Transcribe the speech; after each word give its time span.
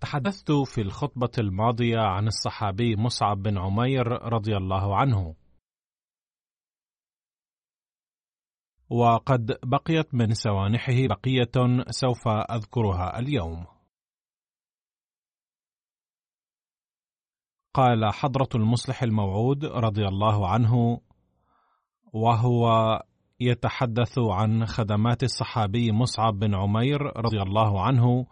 تحدثت 0.00 0.52
في 0.52 0.80
الخطبة 0.80 1.30
الماضية 1.38 1.98
عن 1.98 2.26
الصحابي 2.26 2.96
مصعب 2.96 3.42
بن 3.42 3.58
عمير 3.58 4.06
رضي 4.06 4.56
الله 4.56 4.96
عنه. 4.96 5.34
وقد 8.90 9.58
بقيت 9.64 10.14
من 10.14 10.34
سوانحه 10.34 11.06
بقية 11.08 11.82
سوف 11.90 12.28
أذكرها 12.28 13.18
اليوم. 13.18 13.66
قال 17.74 18.12
حضرة 18.12 18.48
المصلح 18.54 19.02
الموعود 19.02 19.64
رضي 19.64 20.08
الله 20.08 20.48
عنه: 20.48 21.00
وهو 22.12 22.68
يتحدث 23.40 24.18
عن 24.18 24.66
خدمات 24.66 25.22
الصحابي 25.22 25.92
مصعب 25.92 26.38
بن 26.38 26.54
عمير 26.54 27.02
رضي 27.02 27.42
الله 27.42 27.82
عنه 27.82 28.26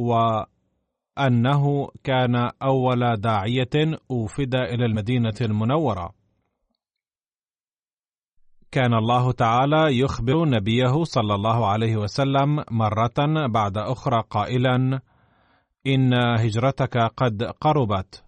وأنه 0.00 1.88
كان 2.04 2.50
أول 2.62 3.16
داعية 3.16 3.98
أوفد 4.10 4.54
إلى 4.54 4.84
المدينة 4.86 5.34
المنورة. 5.40 6.14
كان 8.70 8.94
الله 8.94 9.32
تعالى 9.32 9.98
يخبر 9.98 10.48
نبيه 10.48 11.04
صلى 11.04 11.34
الله 11.34 11.66
عليه 11.66 11.96
وسلم 11.96 12.64
مرة 12.70 13.46
بعد 13.46 13.78
أخرى 13.78 14.22
قائلا: 14.30 15.00
إن 15.86 16.14
هجرتك 16.14 16.98
قد 16.98 17.42
قربت. 17.42 18.24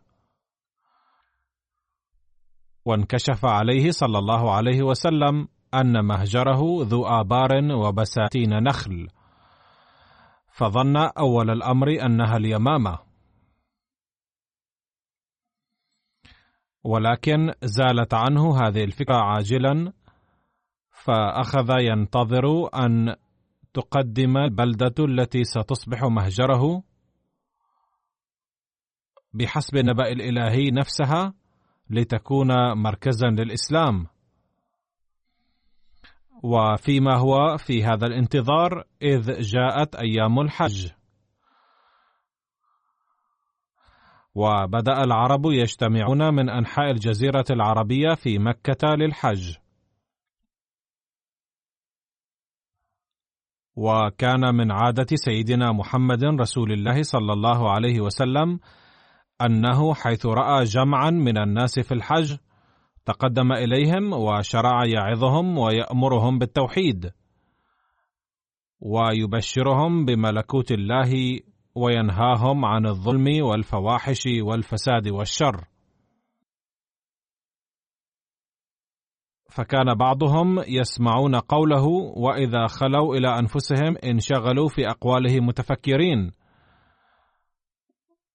وانكشف 2.85 3.45
عليه 3.45 3.91
صلى 3.91 4.19
الله 4.19 4.53
عليه 4.53 4.83
وسلم 4.83 5.49
أن 5.75 6.05
مهجره 6.05 6.61
ذو 6.83 7.07
آبار 7.07 7.73
وبساتين 7.73 8.63
نخل. 8.63 9.09
فظن 10.53 10.97
أول 10.97 11.51
الأمر 11.51 12.07
أنها 12.07 12.37
اليمامة. 12.37 12.99
ولكن 16.85 17.53
زالت 17.63 18.15
عنه 18.15 18.57
هذه 18.57 18.85
الفكرة 18.85 19.17
عاجلا 19.17 19.93
فأخذ 20.91 21.71
ينتظر 21.81 22.69
أن 22.75 23.17
تقدم 23.75 24.37
البلدة 24.37 24.95
التي 25.05 25.45
ستصبح 25.45 26.03
مهجره 26.03 26.83
بحسب 29.33 29.77
النبأ 29.77 30.09
الإلهي 30.09 30.71
نفسها 30.71 31.35
لتكون 31.91 32.49
مركزا 32.73 33.27
للإسلام. 33.27 34.07
وفيما 36.43 37.17
هو 37.19 37.57
في 37.57 37.85
هذا 37.85 38.07
الانتظار 38.07 38.85
إذ 39.03 39.41
جاءت 39.41 39.95
أيام 39.95 40.41
الحج. 40.41 40.91
وبدأ 44.35 45.05
العرب 45.05 45.47
يجتمعون 45.47 46.35
من 46.35 46.49
أنحاء 46.49 46.91
الجزيرة 46.91 47.45
العربية 47.51 48.15
في 48.15 48.39
مكة 48.39 48.89
للحج. 48.89 49.57
وكان 53.77 54.55
من 54.55 54.73
عادة 54.73 55.07
سيدنا 55.15 55.73
محمد 55.73 56.25
رسول 56.25 56.73
الله 56.73 57.03
صلى 57.03 57.33
الله 57.33 57.71
عليه 57.71 58.01
وسلم 58.01 58.61
أنه 59.41 59.95
حيث 59.95 60.27
رأى 60.27 60.65
جمعا 60.65 61.11
من 61.11 61.39
الناس 61.39 61.81
في 61.81 61.95
الحج 61.95 62.37
تقدم 63.05 63.53
إليهم 63.53 64.13
وشرع 64.13 64.85
يعظهم 64.87 65.59
ويأمرهم 65.59 66.39
بالتوحيد 66.39 67.13
ويبشرهم 68.81 70.05
بملكوت 70.05 70.73
الله 70.73 71.41
وينهاهم 71.75 72.65
عن 72.65 72.87
الظلم 72.87 73.45
والفواحش 73.45 74.23
والفساد 74.43 75.09
والشر. 75.09 75.65
فكان 79.51 79.95
بعضهم 79.95 80.59
يسمعون 80.69 81.37
قوله 81.37 81.87
وإذا 82.17 82.67
خلوا 82.67 83.17
إلى 83.17 83.39
أنفسهم 83.39 83.97
انشغلوا 84.05 84.69
في 84.69 84.89
اقواله 84.89 85.41
متفكرين 85.41 86.31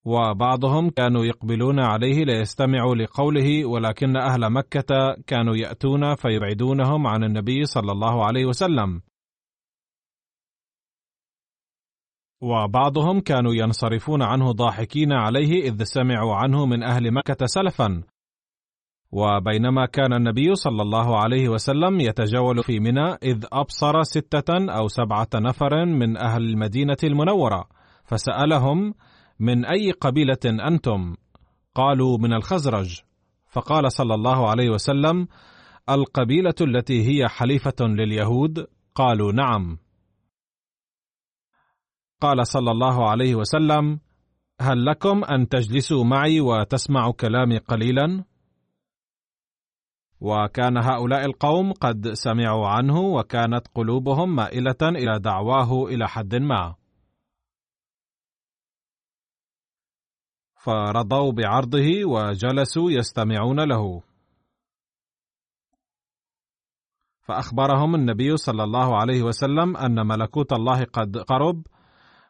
وبعضهم 0.08 0.90
كانوا 0.90 1.26
يقبلون 1.26 1.80
عليه 1.80 2.26
ليستمعوا 2.26 2.96
لقوله 2.96 3.66
ولكن 3.66 4.18
أهل 4.18 4.50
مكة 4.50 5.16
كانوا 5.28 5.56
يأتون 5.56 6.16
فيبعدونهم 6.16 7.08
عن 7.08 7.24
النبي 7.24 7.66
صلى 7.66 7.92
الله 7.92 8.26
عليه 8.26 8.46
وسلم. 8.46 9.02
وبعضهم 12.42 13.20
كانوا 13.20 13.54
ينصرفون 13.54 14.22
عنه 14.22 14.52
ضاحكين 14.52 15.14
عليه 15.14 15.70
إذ 15.70 15.84
سمعوا 15.84 16.36
عنه 16.36 16.66
من 16.66 16.84
أهل 16.84 17.14
مكة 17.14 17.46
سلفا. 17.46 18.04
وبينما 19.12 19.86
كان 19.86 20.14
النبي 20.14 20.56
صلى 20.56 20.82
الله 20.82 21.20
عليه 21.20 21.50
وسلم 21.50 22.00
يتجول 22.00 22.64
في 22.64 22.80
منى 22.80 23.14
إذ 23.24 23.46
أبصر 23.54 24.04
ستة 24.04 24.72
أو 24.78 24.88
سبعة 24.88 25.30
نفر 25.36 25.86
من 25.86 26.18
أهل 26.18 26.44
المدينة 26.44 26.98
المنورة 27.04 27.68
فسألهم 28.04 28.94
من 29.40 29.66
أي 29.66 29.92
قبيلة 29.92 30.68
أنتم؟ 30.68 31.16
قالوا 31.76 32.18
من 32.18 32.34
الخزرج. 32.34 33.02
فقال 33.48 33.92
صلى 33.92 34.14
الله 34.14 34.50
عليه 34.50 34.70
وسلم 34.70 35.28
القبيلة 35.90 36.56
التي 36.62 37.08
هي 37.10 37.28
حليفة 37.28 37.76
لليهود؟ 37.82 38.68
قالوا 38.96 39.32
نعم. 39.32 39.78
قال 42.22 42.48
صلى 42.48 42.72
الله 42.72 43.10
عليه 43.10 43.36
وسلم 43.36 44.00
هل 44.62 44.86
لكم 44.86 45.24
أن 45.24 45.48
تجلسوا 45.48 46.04
معي 46.04 46.42
وتسمعوا 46.42 47.14
كلامي 47.14 47.58
قليلا؟ 47.58 48.24
وكان 50.22 50.78
هؤلاء 50.78 51.26
القوم 51.26 51.74
قد 51.74 52.14
سمعوا 52.14 52.68
عنه 52.68 53.00
وكانت 53.00 53.68
قلوبهم 53.76 54.36
مائلة 54.36 54.82
إلى 54.82 55.20
دعواه 55.20 55.86
إلى 55.86 56.08
حد 56.08 56.36
ما. 56.36 56.76
فرضوا 60.68 61.32
بعرضه 61.32 62.06
وجلسوا 62.06 62.92
يستمعون 62.92 63.60
له. 63.60 64.02
فأخبرهم 67.22 67.96
النبي 67.96 68.38
صلى 68.38 68.64
الله 68.64 68.98
عليه 68.98 69.24
وسلم 69.24 69.78
أن 69.78 70.08
ملكوت 70.08 70.54
الله 70.54 70.84
قد 70.84 71.18
قرب 71.18 71.68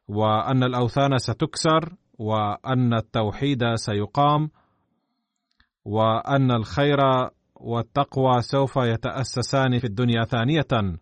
وأن 0.08 0.64
الأوثان 0.64 1.18
ستكسر 1.18 1.96
وأن 2.20 2.94
التوحيد 2.94 3.76
سيقام 3.76 4.50
وأن 5.86 6.52
الخير 6.52 6.98
والتقوى 7.56 8.42
سوف 8.42 8.76
يتأسسان 8.76 9.80
في 9.80 9.88
الدنيا 9.88 10.24
ثانية. 10.24 10.98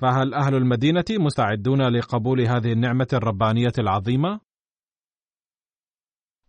فهل 0.00 0.34
أهل 0.34 0.54
المدينة 0.54 1.04
مستعدون 1.10 1.82
لقبول 1.82 2.40
هذه 2.40 2.72
النعمة 2.72 3.08
الربانية 3.12 3.72
العظيمة؟ 3.78 4.40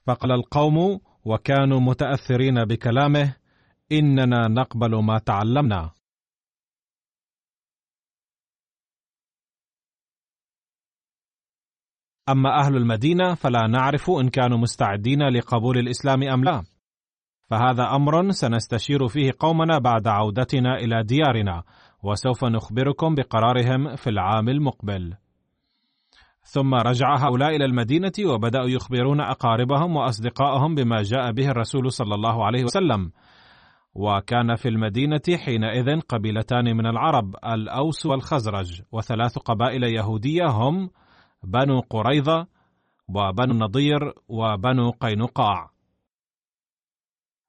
فقال 0.08 0.32
القوم 0.32 1.00
وكانوا 1.26 1.80
متأثرين 1.80 2.66
بكلامه 2.66 3.36
إننا 3.92 4.48
نقبل 4.48 5.04
ما 5.04 5.18
تعلمنا. 5.18 5.92
أما 12.30 12.60
أهل 12.60 12.76
المدينة 12.78 13.34
فلا 13.36 13.68
نعرف 13.68 14.10
إن 14.10 14.30
كانوا 14.30 14.58
مستعدين 14.58 15.30
لقبول 15.30 15.78
الإسلام 15.78 16.24
أم 16.24 16.44
لا. 16.44 16.64
فهذا 17.50 17.84
أمر 17.96 18.32
سنستشير 18.32 19.08
فيه 19.08 19.32
قومنا 19.40 19.80
بعد 19.80 20.08
عودتنا 20.08 20.76
إلى 20.76 21.04
ديارنا. 21.04 21.64
وسوف 22.04 22.46
نخبركم 22.46 23.16
بقرارهم 23.16 23.96
في 23.96 24.10
العام 24.10 24.50
المقبل. 24.50 25.14
ثم 26.44 26.76
رجع 26.76 27.16
هؤلاء 27.16 27.56
إلى 27.56 27.66
المدينة 27.66 28.12
وبدأوا 28.26 28.70
يخبرون 28.70 29.22
أقاربهم 29.22 29.96
وأصدقائهم 29.96 30.76
بما 30.76 31.02
جاء 31.02 31.32
به 31.32 31.50
الرسول 31.50 31.92
صلى 31.92 32.16
الله 32.16 32.46
عليه 32.46 32.64
وسلم. 32.64 33.12
وكان 33.94 34.56
في 34.56 34.70
المدينة 34.70 35.22
حينئذ 35.46 36.00
قبيلتان 36.00 36.78
من 36.78 36.86
العرب 36.86 37.36
الأوس 37.46 38.06
والخزرج 38.06 38.82
وثلاث 38.92 39.38
قبائل 39.38 39.84
يهودية 39.84 40.46
هم 40.48 40.90
بنو 41.44 41.80
قريظة 41.80 42.48
وبنو 43.10 43.52
النضير 43.54 44.14
وبنو 44.28 44.90
قينقاع. 44.90 45.72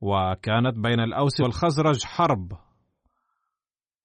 وكانت 0.00 0.78
بين 0.78 1.00
الأوس 1.00 1.40
والخزرج 1.40 2.04
حرب. 2.04 2.52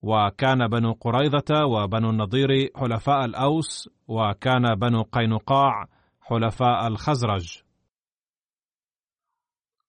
وكان 0.01 0.67
بنو 0.67 0.91
قريظة 0.91 1.65
وبنو 1.65 2.09
النضير 2.09 2.69
حلفاء 2.75 3.25
الأوس 3.25 3.89
وكان 4.07 4.75
بنو 4.75 5.01
قينقاع 5.01 5.87
حلفاء 6.21 6.87
الخزرج. 6.87 7.61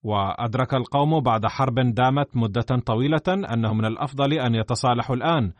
وأدرك 0.02 0.74
القوم 0.74 1.20
بعد 1.20 1.46
حرب 1.46 1.74
دامت 1.74 2.36
مدة 2.36 2.82
طويلة 2.86 3.28
أنه 3.28 3.74
من 3.74 3.84
الأفضل 3.84 4.32
أن 4.32 4.54
يتصالحوا 4.54 5.16
الآن 5.16 5.52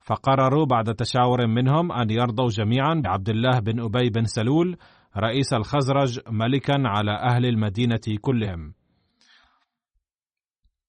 فقرروا 0.00 0.66
بعد 0.66 0.94
تشاور 0.94 1.46
منهم 1.46 1.92
أن 1.92 2.10
يرضوا 2.10 2.48
جميعا 2.48 2.94
بعبد 3.04 3.28
الله 3.28 3.58
بن 3.58 3.80
أبي 3.80 4.10
بن 4.10 4.24
سلول 4.24 4.76
رئيس 5.16 5.52
الخزرج 5.52 6.20
ملكا 6.28 6.82
على 6.84 7.12
أهل 7.12 7.46
المدينة 7.46 8.00
كلهم. 8.20 8.74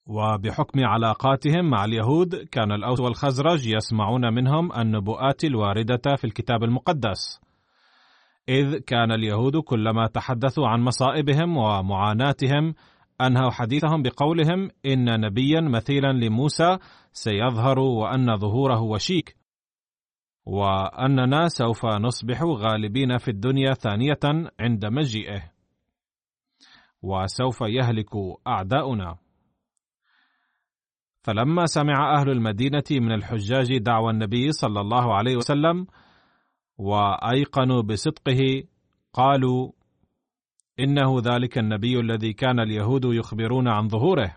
وبحكم 0.06 0.86
علاقاتهم 0.86 1.70
مع 1.70 1.86
اليهود 1.86 2.36
كان 2.36 2.72
الأوس 2.72 3.00
والخزرج 3.00 3.68
يسمعون 3.68 4.34
منهم 4.34 4.74
النبوءات 4.74 5.44
الواردة 5.44 6.16
في 6.18 6.24
الكتاب 6.24 6.64
المقدس. 6.64 7.42
إذ 8.50 8.78
كان 8.78 9.12
اليهود 9.12 9.58
كلما 9.58 10.08
تحدثوا 10.08 10.68
عن 10.68 10.82
مصائبهم 10.82 11.58
ومعاناتهم 11.58 12.74
أنهوا 13.22 13.52
حديثهم 13.52 14.02
بقولهم 14.02 14.70
إن 14.86 15.22
نبيا 15.22 15.62
مثيلا 15.62 16.12
لموسى 16.12 16.78
سيظهر 17.12 17.80
وأن 17.80 18.38
ظهوره 18.38 18.82
وشيك 18.82 19.36
وأننا 20.46 21.48
سوف 21.48 21.86
نصبح 21.86 22.44
غالبين 22.44 23.18
في 23.18 23.32
الدنيا 23.32 23.74
ثانية 23.74 24.50
عند 24.60 24.86
مجيئه 24.86 25.42
وسوف 27.02 27.62
يهلك 27.62 28.10
أعداؤنا. 28.48 29.23
فلما 31.24 31.66
سمع 31.66 32.20
أهل 32.20 32.30
المدينة 32.30 32.84
من 32.92 33.12
الحجاج 33.12 33.78
دعوى 33.78 34.12
النبي 34.12 34.52
صلى 34.52 34.82
الله 34.82 35.16
عليه 35.16 35.36
وسلم 35.36 35.88
وأيقنوا 36.78 37.82
بصدقه 37.82 38.64
قالوا 39.14 39.72
إنه 40.80 41.20
ذلك 41.20 41.58
النبي 41.58 42.00
الذي 42.00 42.34
كان 42.34 42.60
اليهود 42.60 43.06
يخبرون 43.06 43.68
عن 43.68 43.88
ظهوره. 43.88 44.36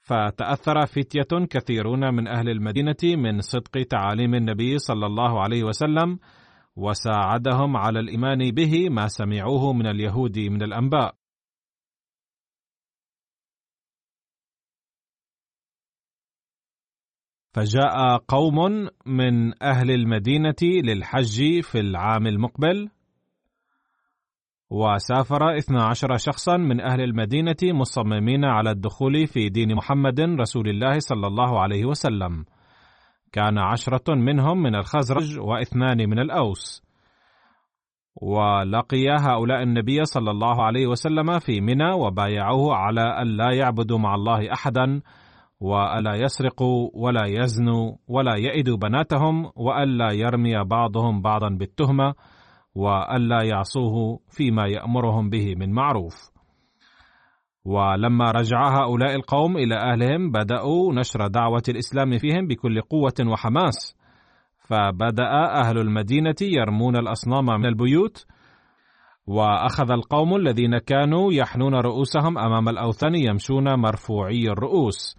فتأثر 0.00 0.86
فتية 0.86 1.46
كثيرون 1.50 2.14
من 2.14 2.28
أهل 2.28 2.48
المدينة 2.48 2.96
من 3.04 3.40
صدق 3.40 3.82
تعاليم 3.90 4.34
النبي 4.34 4.78
صلى 4.78 5.06
الله 5.06 5.40
عليه 5.40 5.64
وسلم 5.64 6.18
وساعدهم 6.76 7.76
على 7.76 8.00
الإيمان 8.00 8.50
به 8.50 8.88
ما 8.88 9.08
سمعوه 9.08 9.72
من 9.72 9.86
اليهود 9.86 10.38
من 10.38 10.62
الأنباء. 10.62 11.14
فجاء 17.58 18.16
قوم 18.28 18.88
من 19.06 19.62
أهل 19.62 19.90
المدينة 19.90 20.62
للحج 20.62 21.60
في 21.60 21.80
العام 21.80 22.26
المقبل 22.26 22.88
وسافر 24.70 25.58
اثنا 25.58 25.84
عشر 25.84 26.16
شخصا 26.16 26.56
من 26.56 26.80
أهل 26.80 27.00
المدينة 27.00 27.56
مصممين 27.62 28.44
على 28.44 28.70
الدخول 28.70 29.26
في 29.26 29.48
دين 29.48 29.74
محمد 29.74 30.20
رسول 30.20 30.68
الله 30.68 30.98
صلى 30.98 31.26
الله 31.26 31.60
عليه 31.60 31.84
وسلم. 31.84 32.44
كان 33.32 33.58
عشرة 33.58 34.14
منهم 34.14 34.62
من 34.62 34.74
الخزرج 34.74 35.38
واثنان 35.40 36.10
من 36.10 36.18
الأوس. 36.18 36.82
ولقي 38.16 39.08
هؤلاء 39.20 39.62
النبي 39.62 40.04
صلى 40.04 40.30
الله 40.30 40.64
عليه 40.64 40.86
وسلم 40.86 41.38
في 41.38 41.60
منى 41.60 41.92
وبايعوه 41.92 42.74
على 42.74 43.22
أن 43.22 43.26
لا 43.26 43.52
يعبدوا 43.52 43.98
مع 43.98 44.14
الله 44.14 44.52
احدا 44.52 45.00
وألا 45.60 46.14
يسرقوا 46.14 46.90
ولا 46.94 47.24
يزنوا 47.26 47.92
ولا 48.08 48.34
يئدوا 48.36 48.76
بناتهم 48.76 49.50
وألا 49.56 50.12
يرمي 50.12 50.64
بعضهم 50.64 51.22
بعضا 51.22 51.48
بالتهمة 51.48 52.14
وألا 52.74 53.42
يعصوه 53.42 54.20
فيما 54.28 54.66
يأمرهم 54.66 55.30
به 55.30 55.54
من 55.56 55.72
معروف. 55.72 56.14
ولما 57.64 58.30
رجع 58.30 58.82
هؤلاء 58.82 59.14
القوم 59.14 59.56
إلى 59.56 59.74
أهلهم 59.74 60.30
بدأوا 60.30 60.94
نشر 60.94 61.26
دعوة 61.26 61.62
الإسلام 61.68 62.18
فيهم 62.18 62.46
بكل 62.46 62.80
قوة 62.80 63.32
وحماس. 63.32 63.98
فبدأ 64.68 65.30
أهل 65.54 65.78
المدينة 65.78 66.34
يرمون 66.42 66.96
الأصنام 66.96 67.44
من 67.44 67.66
البيوت 67.66 68.26
وأخذ 69.26 69.90
القوم 69.90 70.36
الذين 70.36 70.78
كانوا 70.78 71.32
يحنون 71.32 71.74
رؤوسهم 71.74 72.38
أمام 72.38 72.68
الأوثان 72.68 73.14
يمشون 73.14 73.74
مرفوعي 73.74 74.48
الرؤوس. 74.50 75.18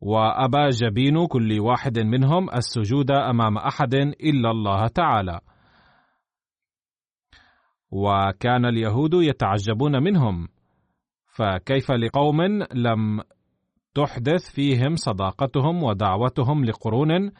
وابى 0.00 0.68
جبين 0.68 1.26
كل 1.26 1.60
واحد 1.60 1.98
منهم 1.98 2.50
السجود 2.50 3.10
أمام 3.10 3.58
أحد 3.58 3.94
إلا 3.94 4.50
الله 4.50 4.86
تعالى. 4.86 5.40
وكان 7.90 8.64
اليهود 8.66 9.14
يتعجبون 9.14 10.02
منهم 10.02 10.48
فكيف 11.34 11.92
لقوم 11.92 12.42
لم 12.72 13.20
تحدث 13.94 14.50
فيهم 14.54 14.96
صداقتهم 14.96 15.82
ودعوتهم 15.82 16.64
لقرون؟ 16.64 17.30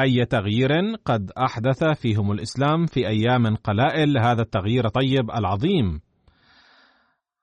أي 0.00 0.24
تغيير 0.24 0.70
قد 1.04 1.30
أحدث 1.30 1.84
فيهم 1.84 2.32
الإسلام 2.32 2.86
في 2.86 3.08
أيام 3.08 3.56
قلائل 3.56 4.18
هذا 4.18 4.42
التغيير 4.42 4.86
الطيب 4.86 5.30
العظيم؟ 5.30 6.00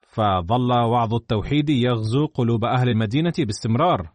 فظل 0.02 0.72
وعظ 0.72 1.14
التوحيد 1.14 1.70
يغزو 1.70 2.26
قلوب 2.26 2.66
أهل 2.66 2.90
المدينة 2.90 3.34
باستمرار. 3.40 4.15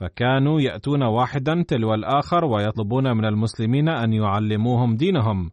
فكانوا 0.00 0.60
يأتون 0.60 1.02
واحدا 1.02 1.64
تلو 1.68 1.94
الآخر 1.94 2.44
ويطلبون 2.44 3.16
من 3.16 3.24
المسلمين 3.24 3.88
أن 3.88 4.12
يعلموهم 4.12 4.96
دينهم. 4.96 5.50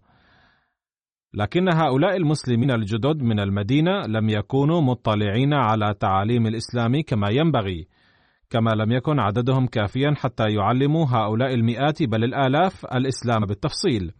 لكن 1.34 1.70
هؤلاء 1.74 2.18
المسلمين 2.18 2.72
الجدد 2.72 3.22
من 3.22 3.40
المدينة 3.40 4.02
لم 4.08 4.30
يكونوا 4.30 4.82
مطلعين 4.82 5.54
على 5.54 5.94
تعاليم 6.00 6.48
الإسلام 6.48 7.02
كما 7.02 7.28
ينبغي 7.32 7.88
كما 8.50 8.72
لم 8.72 8.92
يكن 8.92 9.20
عددهم 9.20 9.68
كافيا 9.68 10.14
حتى 10.18 10.44
يعلموا 10.44 11.06
هؤلاء 11.10 11.54
المئات 11.54 12.04
بل 12.04 12.24
الآلاف 12.24 12.86
الإسلام 12.86 13.46
بالتفصيل. 13.46 14.12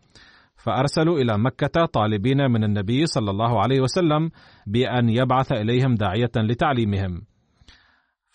فأرسلوا 0.56 1.20
إلى 1.20 1.38
مكة 1.38 1.86
طالبين 1.86 2.52
من 2.52 2.64
النبي 2.64 3.06
صلى 3.06 3.32
الله 3.32 3.62
عليه 3.62 3.82
وسلم 3.82 4.30
بأن 4.68 5.10
يبعث 5.10 5.52
إليهم 5.52 5.96
داعية 5.96 6.32
لتعليمهم. 6.36 7.22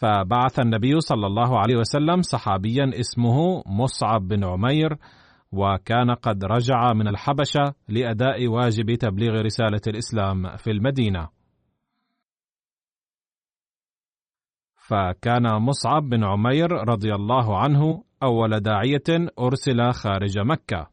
فبعث 0.01 0.59
النبي 0.59 1.01
صلى 1.01 1.27
الله 1.27 1.59
عليه 1.59 1.77
وسلم 1.77 2.23
صحابيا 2.23 2.91
اسمه 3.01 3.63
مصعب 3.67 4.29
بن 4.29 4.45
عمير 4.45 4.97
وكان 5.53 6.11
قد 6.11 6.45
رجع 6.45 6.93
من 6.93 7.09
الحبشة 7.09 7.75
لأداء 7.89 8.49
واجب 8.49 8.95
تبليغ 8.95 9.33
رسالة 9.41 9.81
الإسلام 9.87 10.57
في 10.57 10.71
المدينة. 10.71 11.29
فكان 14.77 15.63
مصعب 15.63 16.03
بن 16.03 16.25
عمير 16.25 16.73
رضي 16.73 17.15
الله 17.15 17.59
عنه 17.59 18.05
أول 18.23 18.61
داعية 18.61 19.29
أرسل 19.39 19.93
خارج 19.93 20.39
مكة. 20.39 20.91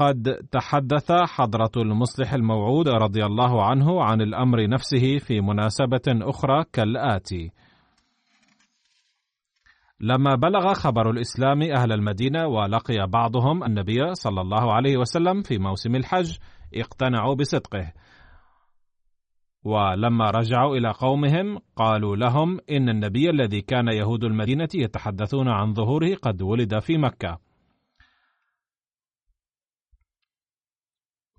وقد 0.00 0.48
تحدث 0.50 1.12
حضرة 1.12 1.70
المصلح 1.76 2.32
الموعود 2.32 2.88
رضي 2.88 3.24
الله 3.24 3.64
عنه 3.64 4.02
عن 4.02 4.20
الأمر 4.20 4.68
نفسه 4.68 5.18
في 5.18 5.40
مناسبة 5.40 6.00
أخرى 6.08 6.64
كالآتي: 6.72 7.50
لما 10.00 10.34
بلغ 10.34 10.74
خبر 10.74 11.10
الإسلام 11.10 11.62
أهل 11.62 11.92
المدينة 11.92 12.46
ولقي 12.46 13.06
بعضهم 13.06 13.64
النبي 13.64 14.14
صلى 14.14 14.40
الله 14.40 14.72
عليه 14.72 14.96
وسلم 14.96 15.42
في 15.42 15.58
موسم 15.58 15.96
الحج 15.96 16.36
اقتنعوا 16.74 17.34
بصدقه. 17.34 17.92
ولما 19.64 20.30
رجعوا 20.30 20.76
إلى 20.76 20.90
قومهم 20.90 21.58
قالوا 21.76 22.16
لهم 22.16 22.58
إن 22.70 22.88
النبي 22.88 23.30
الذي 23.30 23.60
كان 23.60 23.88
يهود 23.88 24.24
المدينة 24.24 24.68
يتحدثون 24.74 25.48
عن 25.48 25.74
ظهوره 25.74 26.14
قد 26.14 26.42
ولد 26.42 26.78
في 26.78 26.98
مكة. 26.98 27.51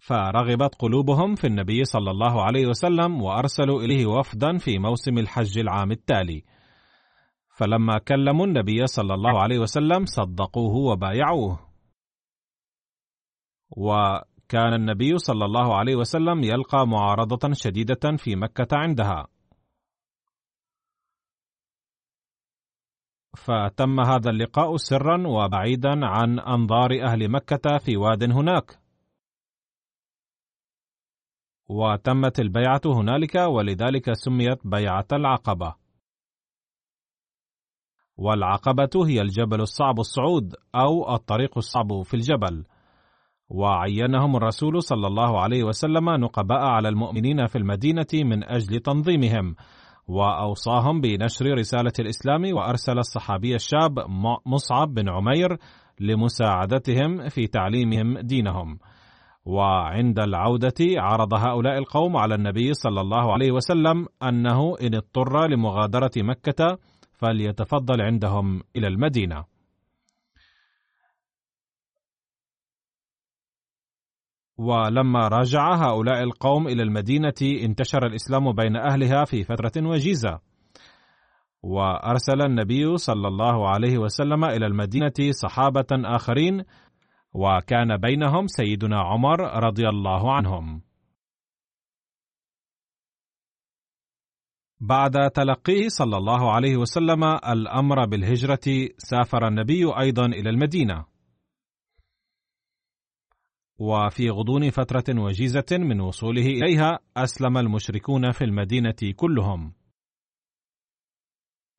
فرغبت 0.08 0.76
قلوبهم 0.76 1.36
في 1.36 1.48
النبي 1.48 1.84
صلى 1.84 2.12
الله 2.12 2.44
عليه 2.44 2.68
وسلم 2.68 3.22
وأرسلوا 3.22 3.82
إليه 3.82 4.06
وفدا 4.06 4.58
في 4.58 4.80
موسم 4.80 5.18
الحج 5.18 5.60
العام 5.60 5.92
التالي. 5.92 6.44
فلما 7.50 7.98
كلموا 7.98 8.46
النبي 8.46 8.88
صلى 8.88 9.14
الله 9.14 9.42
عليه 9.42 9.60
وسلم 9.60 10.06
صدقوه 10.06 10.76
وبايعوه. 10.76 11.60
وكان 13.78 14.74
النبي 14.74 15.18
صلى 15.18 15.46
الله 15.46 15.76
عليه 15.76 15.96
وسلم 15.96 16.44
يلقى 16.44 16.88
معارضة 16.88 17.54
شديدة 17.54 18.18
في 18.18 18.36
مكة 18.36 18.78
عندها. 18.78 19.28
فتم 23.38 24.00
هذا 24.00 24.30
اللقاء 24.30 24.76
سرا 24.76 25.28
وبعيدا 25.28 26.06
عن 26.06 26.40
أنظار 26.40 27.04
أهل 27.04 27.32
مكة 27.32 27.78
في 27.78 27.98
واد 27.98 28.24
هناك. 28.24 28.83
وتمت 31.70 32.40
البيعة 32.40 32.82
هنالك 32.86 33.36
ولذلك 33.36 34.14
سميت 34.14 34.68
بيعة 34.68 35.08
العقبة. 35.14 35.76
والعقبة 38.18 39.08
هي 39.08 39.22
الجبل 39.22 39.62
الصعب 39.62 40.00
الصعود 40.00 40.56
أو 40.76 41.16
الطريق 41.16 41.58
الصعب 41.58 42.02
في 42.02 42.14
الجبل. 42.14 42.66
وعينهم 43.50 44.36
الرسول 44.36 44.84
صلى 44.84 45.08
الله 45.08 45.42
عليه 45.42 45.64
وسلم 45.64 46.10
نقباء 46.10 46.62
على 46.62 46.90
المؤمنين 46.90 47.48
في 47.48 47.58
المدينة 47.58 48.08
من 48.14 48.44
أجل 48.44 48.80
تنظيمهم، 48.80 49.56
وأوصاهم 50.08 51.02
بنشر 51.02 51.46
رسالة 51.46 51.94
الإسلام 52.00 52.56
وأرسل 52.56 52.98
الصحابي 52.98 53.56
الشاب 53.56 54.00
مصعب 54.46 54.94
بن 54.94 55.10
عمير 55.10 55.58
لمساعدتهم 56.00 57.30
في 57.30 57.48
تعليمهم 57.48 58.20
دينهم. 58.20 58.80
وعند 59.46 60.20
العودة 60.20 60.74
عرض 60.82 61.34
هؤلاء 61.34 61.78
القوم 61.78 62.18
على 62.18 62.36
النبي 62.36 62.74
صلى 62.74 63.02
الله 63.02 63.34
عليه 63.34 63.52
وسلم 63.52 64.08
أنه 64.24 64.76
إن 64.82 64.96
اضطر 64.96 65.48
لمغادرة 65.48 66.12
مكة 66.18 66.78
فليتفضل 67.14 68.02
عندهم 68.02 68.62
إلى 68.76 68.88
المدينة. 68.88 69.46
ولما 74.58 75.28
رجع 75.28 75.76
هؤلاء 75.76 76.24
القوم 76.24 76.68
إلى 76.68 76.84
المدينة 76.84 77.34
انتشر 77.42 78.06
الإسلام 78.06 78.52
بين 78.52 78.76
أهلها 78.76 79.26
في 79.26 79.44
فترة 79.44 79.88
وجيزة. 79.88 80.40
وأرسل 81.64 82.42
النبي 82.42 82.98
صلى 82.98 83.28
الله 83.28 83.70
عليه 83.70 83.98
وسلم 83.98 84.46
إلى 84.46 84.66
المدينة 84.66 85.32
صحابة 85.32 85.88
آخرين 85.92 86.64
وكان 87.34 87.98
بينهم 87.98 88.48
سيدنا 88.48 89.00
عمر 89.00 89.40
رضي 89.64 89.90
الله 89.90 90.34
عنهم. 90.34 90.82
بعد 94.82 95.32
تلقيه 95.32 95.88
صلى 95.88 96.18
الله 96.18 96.52
عليه 96.52 96.78
وسلم 96.78 97.24
الأمر 97.24 98.06
بالهجرة 98.06 98.90
سافر 98.98 99.48
النبي 99.48 100.00
أيضا 100.00 100.26
إلى 100.26 100.50
المدينة. 100.50 101.06
وفي 103.80 104.30
غضون 104.30 104.70
فترة 104.70 105.04
وجيزة 105.22 105.66
من 105.72 106.02
وصوله 106.02 106.46
إليها 106.46 107.00
أسلم 107.18 107.58
المشركون 107.58 108.32
في 108.32 108.44
المدينة 108.44 109.14
كلهم. 109.16 109.74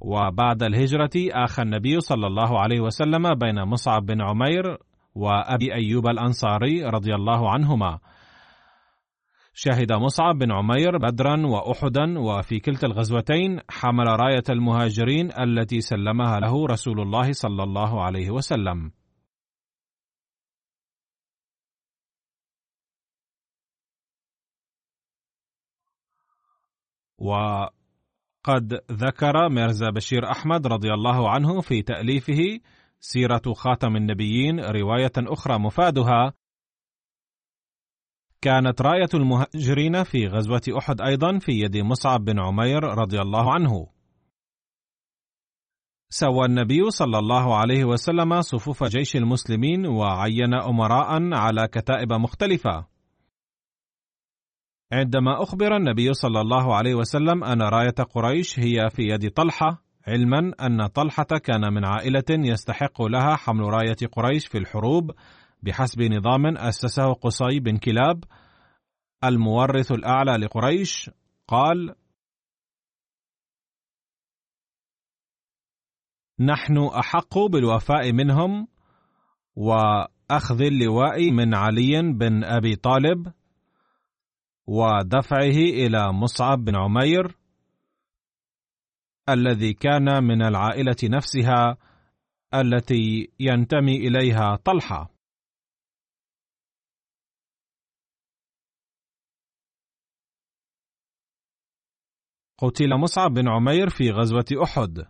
وبعد 0.01 0.63
الهجرة 0.63 1.11
آخى 1.17 1.63
النبي 1.63 2.01
صلى 2.01 2.27
الله 2.27 2.61
عليه 2.61 2.81
وسلم 2.81 3.35
بين 3.35 3.65
مصعب 3.65 4.07
بن 4.07 4.23
عمير 4.23 4.79
وأبي 5.15 5.75
أيوب 5.75 6.07
الأنصاري 6.07 6.85
رضي 6.85 7.15
الله 7.15 7.51
عنهما. 7.51 7.99
شهد 9.55 9.93
مصعب 9.93 10.39
بن 10.39 10.53
عمير 10.53 10.99
بدرا 10.99 11.47
وأحدا 11.47 12.19
وفي 12.19 12.61
كلتا 12.61 12.87
الغزوتين 12.87 13.61
حمل 13.71 14.07
راية 14.07 14.43
المهاجرين 14.51 15.31
التي 15.39 15.81
سلمها 15.81 16.41
له 16.41 16.67
رسول 16.67 17.01
الله 17.01 17.33
صلى 17.33 17.63
الله 17.63 18.03
عليه 18.03 18.31
وسلم. 18.31 18.91
وقد 27.19 28.81
ذكر 28.93 29.49
ميرزا 29.49 29.91
بشير 29.91 30.31
أحمد 30.31 30.67
رضي 30.67 30.93
الله 30.93 31.31
عنه 31.31 31.61
في 31.61 31.83
تأليفه 31.83 32.61
سيرة 33.07 33.43
خاتم 33.55 33.97
النبيين 33.97 34.61
رواية 34.61 35.13
أخرى 35.19 35.59
مفادها 35.59 36.33
كانت 38.41 38.83
راية 38.83 39.09
المهاجرين 39.15 40.03
في 40.03 40.27
غزوة 40.27 40.63
أحد 40.79 41.01
أيضا 41.01 41.39
في 41.39 41.53
يد 41.53 41.77
مصعب 41.77 42.25
بن 42.25 42.41
عمير 42.41 42.85
رضي 42.85 43.21
الله 43.21 43.55
عنه. 43.55 43.87
سوى 46.09 46.47
النبي 46.47 46.91
صلى 46.91 47.19
الله 47.19 47.57
عليه 47.57 47.85
وسلم 47.85 48.41
صفوف 48.41 48.85
جيش 48.85 49.17
المسلمين 49.17 49.87
وعين 49.87 50.55
أمراء 50.55 51.35
على 51.35 51.69
كتائب 51.69 52.13
مختلفة. 52.13 52.87
عندما 54.93 55.43
أخبر 55.43 55.77
النبي 55.77 56.13
صلى 56.13 56.41
الله 56.41 56.75
عليه 56.77 56.95
وسلم 56.95 57.45
أن 57.45 57.63
راية 57.63 58.05
قريش 58.15 58.59
هي 58.59 58.91
في 58.91 59.03
يد 59.03 59.31
طلحة 59.31 59.84
علما 60.07 60.53
أن 60.67 60.87
طلحة 60.87 61.27
كان 61.45 61.73
من 61.75 61.85
عائلة 61.85 62.25
يستحق 62.31 63.03
لها 63.03 63.37
حمل 63.37 63.63
راية 63.63 64.09
قريش 64.13 64.47
في 64.47 64.59
الحروب 64.59 65.11
بحسب 65.63 66.03
نظام 66.03 66.57
أسسه 66.57 67.13
قصي 67.13 67.61
بن 67.61 67.77
كلاب 67.77 68.25
المورث 69.25 69.93
الأعلى 69.93 70.33
لقريش. 70.33 71.11
قال: 71.49 71.95
نحن 76.41 76.79
أحق 76.79 77.39
بالوفاء 77.39 78.13
منهم 78.13 78.69
وأخذ 79.57 80.63
اللواء 80.63 81.31
من 81.31 81.55
علي 81.55 82.13
بن 82.13 82.45
أبي 82.45 82.77
طالب 82.77 83.33
ودفعه 84.67 85.57
إلى 85.57 86.13
مصعب 86.13 86.65
بن 86.65 86.77
عمير 86.77 87.37
الذي 89.29 89.73
كان 89.75 90.25
من 90.25 90.43
العائلة 90.43 90.97
نفسها 91.05 91.77
التي 92.55 93.33
ينتمي 93.41 93.97
إليها 93.97 94.57
طلحة. 94.57 95.11
قتل 102.59 102.97
مصعب 102.99 103.31
بن 103.31 103.49
عمير 103.49 103.89
في 103.89 104.11
غزوة 104.11 104.45
أحد. 104.63 105.07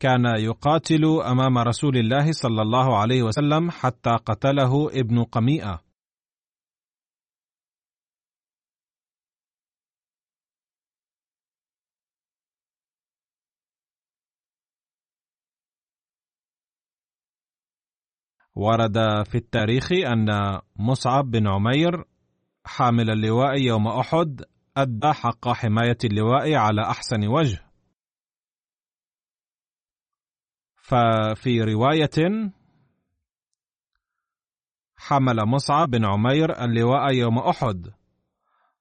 كان 0.00 0.24
يقاتل 0.24 1.04
أمام 1.04 1.58
رسول 1.58 1.96
الله 1.96 2.32
صلى 2.32 2.62
الله 2.62 2.98
عليه 2.98 3.22
وسلم 3.22 3.70
حتى 3.70 4.10
قتله 4.10 5.00
ابن 5.00 5.24
قميئة. 5.24 5.87
ورد 18.58 18.98
في 19.26 19.34
التاريخ 19.34 19.92
أن 19.92 20.58
مصعب 20.76 21.30
بن 21.30 21.48
عمير 21.48 22.04
حامل 22.64 23.10
اللواء 23.10 23.58
يوم 23.60 23.88
أحد 23.88 24.42
أدى 24.76 25.12
حق 25.12 25.48
حماية 25.48 25.98
اللواء 26.04 26.54
على 26.54 26.82
أحسن 26.82 27.26
وجه. 27.26 27.60
ففي 30.74 31.60
رواية 31.62 32.50
حمل 34.96 35.46
مصعب 35.46 35.90
بن 35.90 36.04
عمير 36.04 36.64
اللواء 36.64 37.14
يوم 37.14 37.38
أحد 37.38 37.86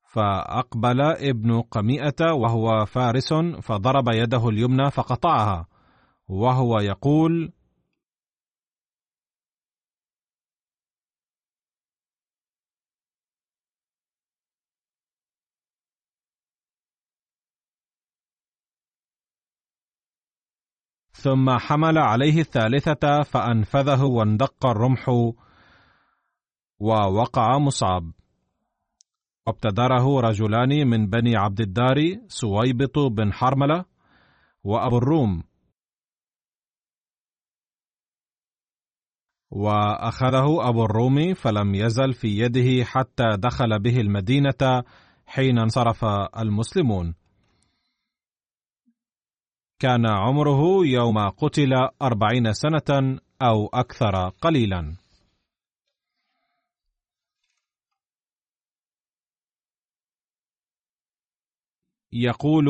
فأقبل 0.04 1.02
ابن 1.02 1.62
قميئة 1.62 2.34
وهو 2.34 2.86
فارس 2.86 3.34
فضرب 3.62 4.10
يده 4.14 4.50
اليمنى 4.50 4.92
فقطعها 4.92 5.68
وهو 6.28 6.80
يقول 6.80 7.54
ثم 21.18 21.58
حمل 21.58 21.98
عليه 21.98 22.40
الثالثة 22.40 23.22
فأنفذه 23.22 24.04
واندق 24.04 24.66
الرمح 24.66 25.10
ووقع 26.80 27.58
مصعب 27.58 28.12
وابتدره 29.48 30.20
رجلان 30.22 30.88
من 30.88 31.08
بني 31.10 31.38
عبد 31.38 31.62
الدار 31.62 31.96
سويبط 32.28 33.00
بن 33.00 33.34
حرملة 33.34 33.86
وأبو 34.64 34.98
الروم. 34.98 35.44
وأخذه 39.52 40.70
أبو 40.70 40.86
الروم 40.86 41.34
فلم 41.34 41.76
يزل 41.76 42.14
في 42.14 42.28
يده 42.28 42.86
حتى 42.86 43.24
دخل 43.38 43.80
به 43.80 43.98
المدينة 43.98 44.84
حين 45.26 45.60
انصرف 45.60 46.06
المسلمون. 46.38 47.16
كان 49.80 50.06
عمره 50.06 50.86
يوم 50.86 51.30
قتل 51.30 51.74
أربعين 52.02 52.54
سنة 52.54 53.20
أو 53.42 53.68
أكثر 53.74 54.30
قليلا. 54.30 54.96
يقول 62.14 62.66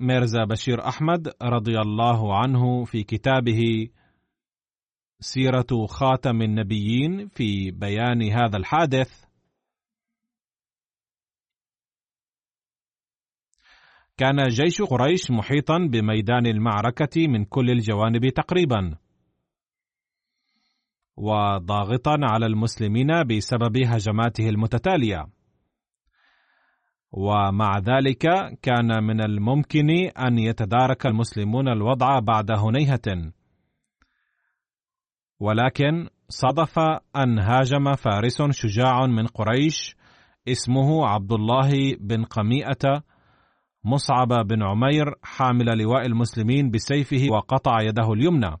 ميرزا 0.00 0.44
بشير 0.44 0.88
أحمد 0.88 1.28
رضي 1.42 1.80
الله 1.80 2.36
عنه 2.36 2.84
في 2.84 3.02
كتابه 3.02 3.88
سيرة 5.20 5.86
خاتم 5.86 6.42
النبيين 6.42 7.28
في 7.28 7.70
بيان 7.70 8.22
هذا 8.32 8.56
الحادث 8.56 9.21
كان 14.22 14.48
جيش 14.48 14.82
قريش 14.82 15.30
محيطا 15.30 15.78
بميدان 15.78 16.46
المعركة 16.46 17.28
من 17.28 17.44
كل 17.44 17.70
الجوانب 17.70 18.28
تقريبا. 18.28 18.94
وضاغطا 21.16 22.16
على 22.22 22.46
المسلمين 22.46 23.06
بسبب 23.24 23.76
هجماته 23.86 24.48
المتتالية. 24.48 25.26
ومع 27.12 27.78
ذلك 27.78 28.22
كان 28.62 29.04
من 29.04 29.20
الممكن 29.20 29.90
أن 30.18 30.38
يتدارك 30.38 31.06
المسلمون 31.06 31.68
الوضع 31.68 32.18
بعد 32.18 32.50
هنيهة. 32.50 33.32
ولكن 35.40 36.08
صدف 36.28 36.78
أن 37.16 37.38
هاجم 37.38 37.94
فارس 37.94 38.42
شجاع 38.50 39.06
من 39.06 39.26
قريش 39.26 39.96
اسمه 40.48 41.06
عبد 41.06 41.32
الله 41.32 41.96
بن 42.00 42.24
قميئة 42.24 43.02
مصعب 43.84 44.28
بن 44.28 44.62
عمير 44.62 45.14
حامل 45.22 45.78
لواء 45.78 46.06
المسلمين 46.06 46.70
بسيفه 46.70 47.26
وقطع 47.30 47.80
يده 47.82 48.12
اليمنى. 48.12 48.56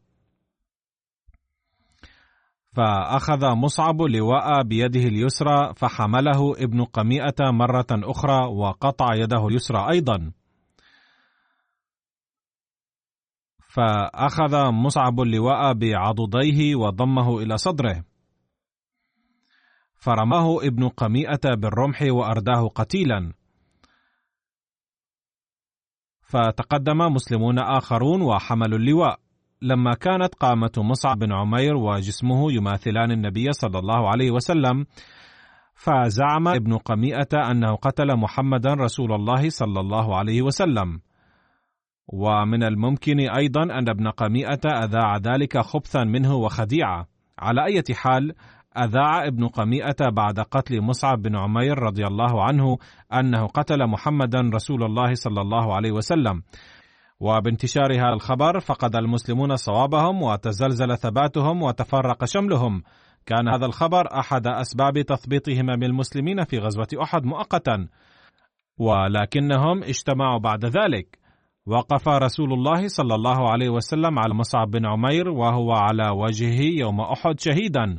فأخذ 2.76 3.54
مصعب 3.54 4.02
لواء 4.02 4.62
بيده 4.62 5.00
اليسرى 5.00 5.74
فحمله 5.76 6.52
ابن 6.58 6.84
قميئة 6.84 7.50
مرة 7.50 7.86
أخرى 7.92 8.46
وقطع 8.46 9.14
يده 9.14 9.46
اليسرى 9.46 9.90
أيضا. 9.90 10.32
فأخذ 13.68 14.70
مصعب 14.70 15.20
اللواء 15.20 15.72
بعضديه 15.72 16.74
وضمه 16.74 17.38
إلى 17.38 17.56
صدره. 17.56 18.04
فرماه 19.94 20.56
ابن 20.62 20.88
قميئة 20.88 21.54
بالرمح 21.54 22.02
وأرداه 22.02 22.68
قتيلا. 22.68 23.32
فتقدم 26.32 26.98
مسلمون 26.98 27.58
آخرون 27.58 28.22
وحملوا 28.22 28.78
اللواء. 28.78 29.18
لما 29.62 29.94
كانت 29.94 30.34
قامة 30.34 30.70
مصعب 30.78 31.18
بن 31.18 31.32
عمير 31.32 31.76
وجسمه 31.76 32.52
يماثلان 32.52 33.10
النبي 33.10 33.52
صلى 33.52 33.78
الله 33.78 34.10
عليه 34.10 34.30
وسلم 34.30 34.86
فزعم 35.74 36.48
ابن 36.48 36.76
قميئة 36.76 37.50
أنه 37.50 37.76
قتل 37.76 38.16
محمدا 38.16 38.74
رسول 38.74 39.12
الله 39.12 39.48
صلى 39.48 39.80
الله 39.80 40.16
عليه 40.16 40.42
وسلم. 40.42 41.00
ومن 42.06 42.62
الممكن 42.62 43.20
أيضا 43.20 43.62
أن 43.62 43.88
ابن 43.88 44.08
قميئة 44.08 44.84
أذاع 44.84 45.16
ذلك 45.16 45.58
خبثا 45.58 46.04
منه 46.04 46.34
وخديعة. 46.34 47.06
على 47.38 47.64
أي 47.64 47.82
حال 47.94 48.34
أذاع 48.78 49.26
ابن 49.26 49.48
قميئة 49.48 50.10
بعد 50.12 50.40
قتل 50.40 50.80
مصعب 50.80 51.22
بن 51.22 51.36
عمير 51.36 51.78
رضي 51.78 52.06
الله 52.06 52.44
عنه 52.44 52.78
أنه 53.12 53.46
قتل 53.46 53.86
محمدا 53.86 54.40
رسول 54.54 54.84
الله 54.84 55.14
صلى 55.14 55.40
الله 55.40 55.74
عليه 55.74 55.92
وسلم. 55.92 56.42
وبانتشار 57.20 57.92
هذا 57.92 58.12
الخبر 58.14 58.60
فقد 58.60 58.96
المسلمون 58.96 59.56
صوابهم 59.56 60.22
وتزلزل 60.22 60.96
ثباتهم 60.96 61.62
وتفرق 61.62 62.24
شملهم. 62.24 62.82
كان 63.26 63.48
هذا 63.48 63.66
الخبر 63.66 64.18
أحد 64.18 64.46
أسباب 64.46 65.00
تثبيطهم 65.02 65.66
بالمسلمين 65.76 66.44
في 66.44 66.58
غزوة 66.58 66.88
أحد 67.02 67.24
مؤقتا. 67.24 67.88
ولكنهم 68.78 69.82
اجتمعوا 69.82 70.38
بعد 70.38 70.64
ذلك. 70.64 71.18
وقف 71.66 72.08
رسول 72.08 72.52
الله 72.52 72.88
صلى 72.88 73.14
الله 73.14 73.50
عليه 73.50 73.68
وسلم 73.68 74.18
على 74.18 74.34
مصعب 74.34 74.70
بن 74.70 74.86
عمير 74.86 75.28
وهو 75.28 75.72
على 75.72 76.10
وجهه 76.10 76.60
يوم 76.80 77.00
أحد 77.00 77.40
شهيدا. 77.40 77.98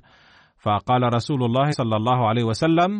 فقال 0.63 1.13
رسول 1.13 1.43
الله 1.43 1.71
صلى 1.71 1.95
الله 1.95 2.19
عليه 2.29 2.43
وسلم 2.43 2.91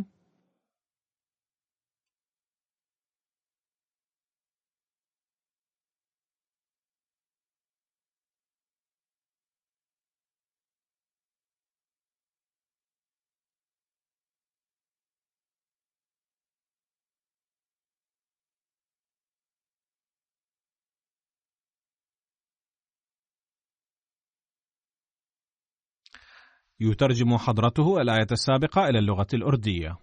يترجم 26.80 27.38
حضرته 27.38 28.02
الآية 28.02 28.28
السابقة 28.32 28.90
إلى 28.90 29.00
اللغة 29.00 29.28
الأردية. 29.34 29.98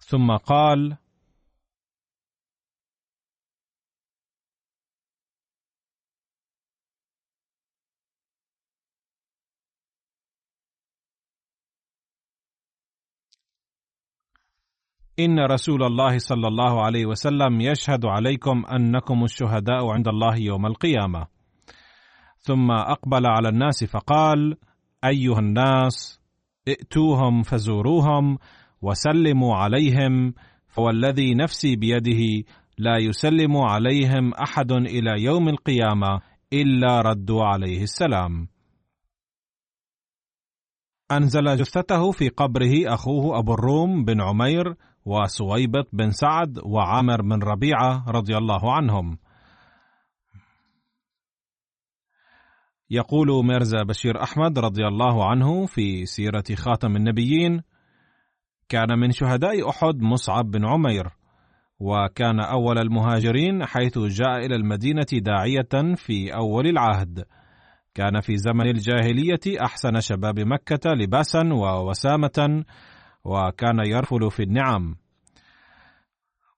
ثم 0.00 0.36
قال: 0.36 0.96
إن 15.20 15.38
رسول 15.38 15.82
الله 15.82 16.18
صلى 16.18 16.48
الله 16.48 16.82
عليه 16.82 17.06
وسلم 17.06 17.60
يشهد 17.60 18.06
عليكم 18.06 18.64
أنكم 18.66 19.24
الشهداء 19.24 19.86
عند 19.86 20.08
الله 20.08 20.36
يوم 20.36 20.66
القيامة. 20.66 21.26
ثم 22.38 22.70
أقبل 22.70 23.26
على 23.26 23.48
الناس 23.48 23.84
فقال: 23.84 24.56
أيها 25.04 25.38
الناس 25.38 26.20
ائتوهم 26.68 27.42
فزوروهم 27.42 28.38
وسلموا 28.82 29.56
عليهم 29.56 30.34
فوالذي 30.68 31.34
نفسي 31.34 31.76
بيده 31.76 32.44
لا 32.78 32.96
يسلم 32.98 33.56
عليهم 33.56 34.34
أحد 34.34 34.72
إلى 34.72 35.22
يوم 35.22 35.48
القيامة 35.48 36.20
إلا 36.52 37.00
ردوا 37.00 37.44
عليه 37.44 37.82
السلام. 37.82 38.48
أنزل 41.12 41.56
جثته 41.56 42.10
في 42.10 42.28
قبره 42.28 42.94
أخوه 42.94 43.38
أبو 43.38 43.54
الروم 43.54 44.04
بن 44.04 44.20
عمير 44.20 44.74
وسويبط 45.08 45.88
بن 45.92 46.10
سعد 46.10 46.58
وعامر 46.64 47.22
بن 47.22 47.42
ربيعة 47.42 48.04
رضي 48.08 48.36
الله 48.36 48.74
عنهم. 48.74 49.18
يقول 52.90 53.46
ميرزا 53.46 53.82
بشير 53.82 54.22
أحمد 54.22 54.58
رضي 54.58 54.86
الله 54.86 55.30
عنه 55.30 55.66
في 55.66 56.06
سيرة 56.06 56.44
خاتم 56.54 56.96
النبيين 56.96 57.62
كان 58.68 58.98
من 58.98 59.10
شهداء 59.10 59.68
أحد 59.70 60.02
مصعب 60.02 60.50
بن 60.50 60.66
عمير 60.66 61.08
وكان 61.80 62.40
أول 62.40 62.78
المهاجرين 62.78 63.64
حيث 63.66 63.98
جاء 63.98 64.46
إلى 64.46 64.56
المدينة 64.56 65.06
داعية 65.12 65.94
في 65.94 66.34
أول 66.34 66.66
العهد. 66.66 67.24
كان 67.94 68.20
في 68.20 68.36
زمن 68.36 68.66
الجاهلية 68.66 69.64
أحسن 69.64 70.00
شباب 70.00 70.40
مكة 70.40 70.90
لباسا 70.90 71.52
ووسامة 71.52 72.64
وكان 73.28 73.78
يرفل 73.86 74.30
في 74.30 74.42
النعم. 74.42 74.96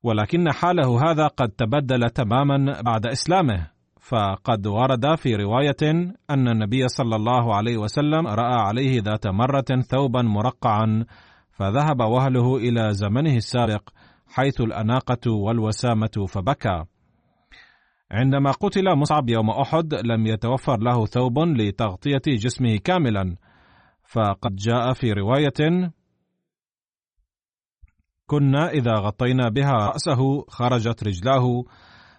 ولكن 0.03 0.53
حاله 0.53 1.11
هذا 1.11 1.27
قد 1.27 1.49
تبدل 1.49 2.11
تماما 2.11 2.81
بعد 2.83 3.07
إسلامه. 3.07 3.71
فقد 4.01 4.67
ورد 4.67 5.15
في 5.15 5.35
رواية 5.35 6.13
أن 6.31 6.49
النبي 6.49 6.89
صلى 6.89 7.17
الله 7.17 7.55
عليه 7.55 7.77
وسلم 7.77 8.27
رأى 8.27 8.61
عليه 8.61 9.03
ذات 9.03 9.27
مرة 9.27 9.81
ثوبا 9.83 10.23
مرقعا 10.23 11.05
فذهب 11.51 12.01
وهله 12.01 12.57
إلى 12.57 12.93
زمنه 12.93 13.37
السابق 13.37 13.89
حيث 14.29 14.61
الأناقة 14.61 15.31
والوسامة 15.31 16.27
فبكى. 16.29 16.85
عندما 18.11 18.51
قتل 18.51 18.97
مصعب 18.97 19.29
يوم 19.29 19.51
أحد 19.51 19.95
لم 19.95 20.27
يتوفر 20.27 20.79
له 20.79 21.07
ثوب 21.07 21.39
لتغطية 21.39 22.23
جسمه 22.27 22.77
كاملا. 22.85 23.37
فقد 24.05 24.57
جاء 24.57 24.93
في 24.93 25.13
رواية 25.13 25.91
كنا 28.31 28.71
إذا 28.71 28.95
غطينا 28.95 29.49
بها 29.49 29.73
رأسه 29.73 30.45
خرجت 30.49 31.05
رجلاه 31.05 31.65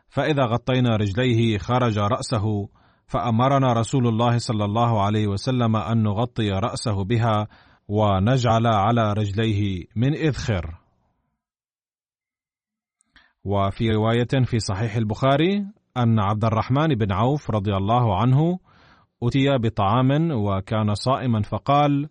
فإذا 0.09 0.45
غطينا 0.45 0.95
رجليه 0.95 1.57
خرج 1.57 1.99
رأسه 1.99 2.69
فأمرنا 3.07 3.73
رسول 3.73 4.07
الله 4.07 4.37
صلى 4.37 4.65
الله 4.65 5.01
عليه 5.01 5.27
وسلم 5.27 5.75
أن 5.75 6.03
نغطي 6.03 6.49
رأسه 6.49 7.03
بها 7.03 7.47
ونجعل 7.87 8.67
على 8.67 9.13
رجليه 9.13 9.85
من 9.95 10.13
إذخر 10.13 10.77
وفي 13.43 13.89
رواية 13.89 14.45
في 14.45 14.59
صحيح 14.59 14.95
البخاري 14.95 15.65
أن 15.97 16.19
عبد 16.19 16.45
الرحمن 16.45 16.87
بن 16.87 17.11
عوف 17.11 17.51
رضي 17.51 17.75
الله 17.75 18.21
عنه 18.21 18.59
أتي 19.23 19.57
بطعام 19.57 20.31
وكان 20.31 20.93
صائما 20.93 21.41
فقال: 21.41 22.09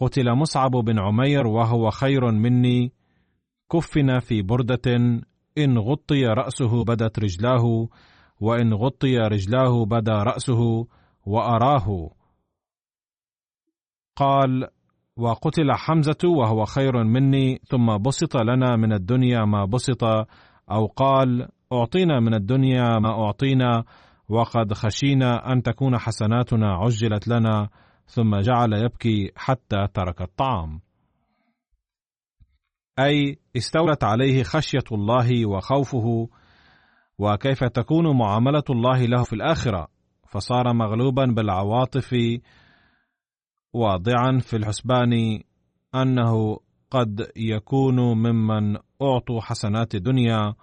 قتل 0.00 0.34
مصعب 0.34 0.70
بن 0.70 0.98
عمير 0.98 1.46
وهو 1.46 1.90
خير 1.90 2.30
مني. 2.30 2.92
كفن 3.72 4.18
في 4.18 4.42
بردة. 4.42 4.96
إن 5.58 5.78
غطي 5.78 6.24
رأسه 6.26 6.84
بدت 6.84 7.18
رجلاه 7.18 7.88
وإن 8.40 8.74
غطي 8.74 9.18
رجلاه 9.18 9.84
بدا 9.84 10.22
رأسه 10.22 10.86
وأراه. 11.26 12.10
قال 14.16 14.68
وقتل 15.16 15.72
حمزة 15.72 16.18
وهو 16.24 16.64
خير 16.64 17.04
مني 17.04 17.60
ثم 17.68 17.98
بسط 17.98 18.36
لنا 18.36 18.76
من 18.76 18.92
الدنيا 18.92 19.44
ما 19.44 19.64
بسط 19.64 20.04
أو 20.70 20.86
قال 20.86 21.48
أعطينا 21.72 22.20
من 22.20 22.34
الدنيا 22.34 22.98
ما 22.98 23.10
أعطينا 23.24 23.84
وقد 24.28 24.72
خشينا 24.72 25.52
أن 25.52 25.62
تكون 25.62 25.98
حسناتنا 25.98 26.74
عجلت 26.74 27.28
لنا. 27.28 27.68
ثم 28.10 28.40
جعل 28.40 28.72
يبكي 28.72 29.32
حتى 29.36 29.86
ترك 29.94 30.22
الطعام. 30.22 30.80
أي 32.98 33.38
استولت 33.56 34.04
عليه 34.04 34.42
خشية 34.42 34.84
الله 34.92 35.46
وخوفه 35.46 36.28
وكيف 37.18 37.64
تكون 37.64 38.18
معاملة 38.18 38.62
الله 38.70 39.04
له 39.06 39.24
في 39.24 39.32
الآخرة؟ 39.32 39.88
فصار 40.28 40.72
مغلوبا 40.72 41.24
بالعواطف 41.24 42.14
واضعا 43.72 44.38
في 44.38 44.56
الحسبان 44.56 45.42
أنه 45.94 46.58
قد 46.90 47.30
يكون 47.36 47.96
ممن 48.00 48.76
أعطوا 49.02 49.40
حسنات 49.40 49.94
الدنيا. 49.94 50.54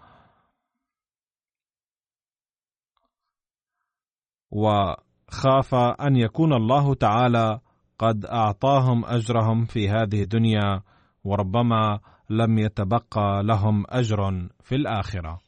و 4.52 4.94
خاف 5.30 5.76
أن 5.76 6.16
يكون 6.16 6.54
الله 6.54 6.94
تعالى 6.94 7.60
قد 8.00 8.26
أعطاهم 8.26 9.06
أجرهم 9.06 9.66
في 9.66 9.90
هذه 9.90 10.22
الدنيا 10.22 10.82
وربما 11.24 12.00
لم 12.30 12.58
يتبقى 12.58 13.44
لهم 13.44 13.84
أجر 13.90 14.50
في 14.62 14.76
الآخرة. 14.76 15.40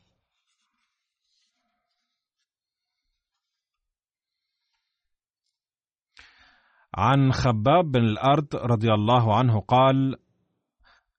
عن 6.96 7.32
خباب 7.32 7.92
بن 7.92 8.04
الأرض 8.04 8.56
رضي 8.56 8.94
الله 8.94 9.38
عنه 9.38 9.60
قال 9.60 10.16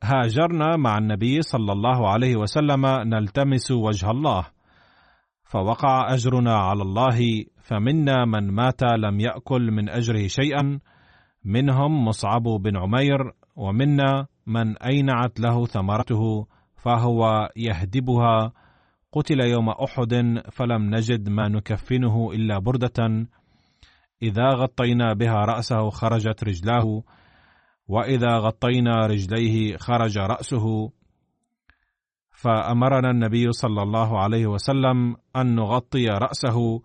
هاجرنا 0.02 0.76
مع 0.76 0.98
النبي 0.98 1.42
صلى 1.42 1.72
الله 1.72 2.10
عليه 2.10 2.36
وسلم 2.36 2.86
نلتمس 2.86 3.70
وجه 3.70 4.10
الله 4.10 4.46
فوقع 5.50 6.14
أجرنا 6.14 6.54
على 6.56 6.82
الله 6.82 7.44
فمنا 7.62 8.24
من 8.24 8.50
مات 8.50 8.82
لم 8.82 9.20
يأكل 9.20 9.70
من 9.70 9.88
أجره 9.88 10.26
شيئا 10.26 10.80
منهم 11.44 12.04
مصعب 12.04 12.42
بن 12.42 12.76
عمير 12.76 13.32
ومنا 13.56 14.26
من 14.46 14.78
أينعت 14.78 15.40
له 15.40 15.66
ثمرته 15.66 16.46
فهو 16.76 17.50
يهدبها. 17.56 18.52
قتل 19.12 19.40
يوم 19.40 19.68
أحد 19.68 20.42
فلم 20.52 20.94
نجد 20.94 21.28
ما 21.28 21.48
نكفنه 21.48 22.32
إلا 22.32 22.58
بردة. 22.58 23.26
إذا 24.22 24.48
غطينا 24.54 25.12
بها 25.12 25.34
رأسه 25.34 25.90
خرجت 25.90 26.44
رجلاه 26.44 27.02
وإذا 27.88 28.38
غطينا 28.38 29.06
رجليه 29.06 29.76
خرج 29.76 30.18
رأسه. 30.18 30.92
فأمرنا 32.42 33.10
النبي 33.10 33.52
صلى 33.52 33.82
الله 33.82 34.20
عليه 34.22 34.46
وسلم 34.46 35.16
أن 35.36 35.54
نغطي 35.54 36.06
رأسه 36.06 36.82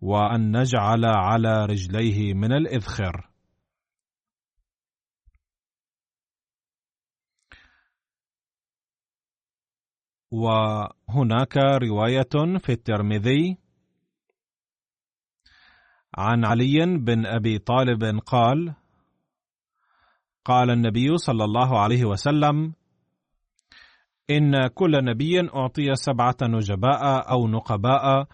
وأن 0.00 0.56
نجعل 0.56 1.04
على 1.04 1.66
رجليه 1.66 2.34
من 2.34 2.52
الإذخر. 2.52 3.30
وهناك 10.30 11.56
رواية 11.56 12.58
في 12.58 12.72
الترمذي 12.72 13.58
عن 16.18 16.44
علي 16.44 16.98
بن 16.98 17.26
أبي 17.26 17.58
طالب 17.58 18.20
قال 18.26 18.74
قال 20.44 20.70
النبي 20.70 21.16
صلى 21.16 21.44
الله 21.44 21.80
عليه 21.80 22.04
وسلم 22.04 22.74
إن 24.30 24.66
كل 24.66 25.04
نبي 25.04 25.40
أعطي 25.40 25.94
سبعة 25.94 26.36
نجباء 26.42 27.30
أو 27.30 27.48
نقباء 27.48 28.26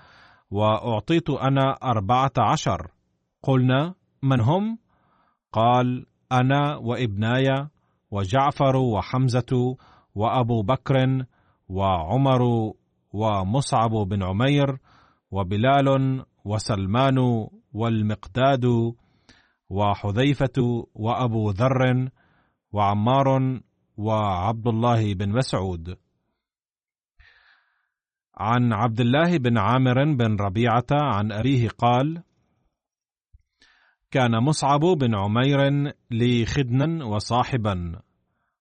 وأعطيت 0.50 1.30
أنا 1.30 1.76
أربعة 1.82 2.32
عشر 2.38 2.90
قلنا 3.42 3.94
من 4.22 4.40
هم؟ 4.40 4.78
قال 5.52 6.06
أنا 6.32 6.76
وإبناي 6.76 7.68
وجعفر 8.10 8.76
وحمزة 8.76 9.76
وأبو 10.14 10.62
بكر 10.62 11.24
وعمر 11.68 12.72
ومصعب 13.12 13.90
بن 13.90 14.22
عمير 14.22 14.78
وبلال 15.30 16.24
وسلمان 16.44 17.18
والمقداد 17.72 18.94
وحذيفة 19.70 20.86
وأبو 20.94 21.50
ذر 21.50 22.08
وعمار 22.72 23.60
وعبد 23.96 24.66
الله 24.66 25.14
بن 25.14 25.28
مسعود. 25.28 25.96
عن 28.36 28.72
عبد 28.72 29.00
الله 29.00 29.38
بن 29.38 29.58
عامر 29.58 30.04
بن 30.14 30.36
ربيعة 30.36 30.86
عن 30.92 31.32
أبيه 31.32 31.68
قال 31.68 32.22
كان 34.10 34.44
مصعب 34.44 34.80
بن 34.80 35.14
عمير 35.14 35.92
لي 36.10 36.46
خدنا 36.46 37.04
وصاحبا 37.04 38.02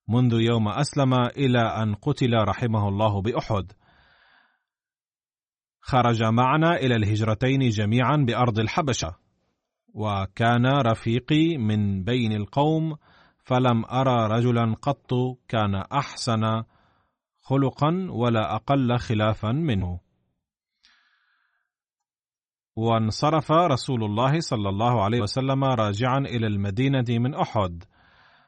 منذ 0.07 0.33
يوم 0.33 0.67
أسلم 0.67 1.13
إلى 1.13 1.59
أن 1.59 1.95
قتل 1.95 2.33
رحمه 2.33 2.87
الله 2.87 3.21
بأحد. 3.21 3.71
خرج 5.81 6.23
معنا 6.23 6.75
إلى 6.75 6.95
الهجرتين 6.95 7.69
جميعا 7.69 8.15
بأرض 8.15 8.59
الحبشة 8.59 9.15
وكان 9.93 10.65
رفيقي 10.65 11.57
من 11.57 12.03
بين 12.03 12.31
القوم 12.31 12.95
فلم 13.43 13.85
أرى 13.85 14.37
رجلا 14.37 14.75
قط 14.81 15.13
كان 15.47 15.75
أحسن 15.75 16.63
خلقا 17.41 18.07
ولا 18.09 18.55
أقل 18.55 18.97
خلافا 18.97 19.51
منه. 19.51 19.99
وانصرف 22.75 23.51
رسول 23.51 24.03
الله 24.03 24.39
صلى 24.39 24.69
الله 24.69 25.03
عليه 25.03 25.21
وسلم 25.21 25.63
راجعا 25.63 26.17
إلى 26.17 26.47
المدينة 26.47 27.05
من 27.09 27.35
أحد 27.35 27.83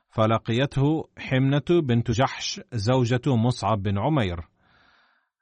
فلقيته 0.10 1.10
حمنة 1.18 1.82
بنت 1.82 2.12
جحش 2.12 2.62
زوجة 2.74 3.22
مصعب 3.28 3.84
بن 3.84 4.00
عمير. 4.00 4.48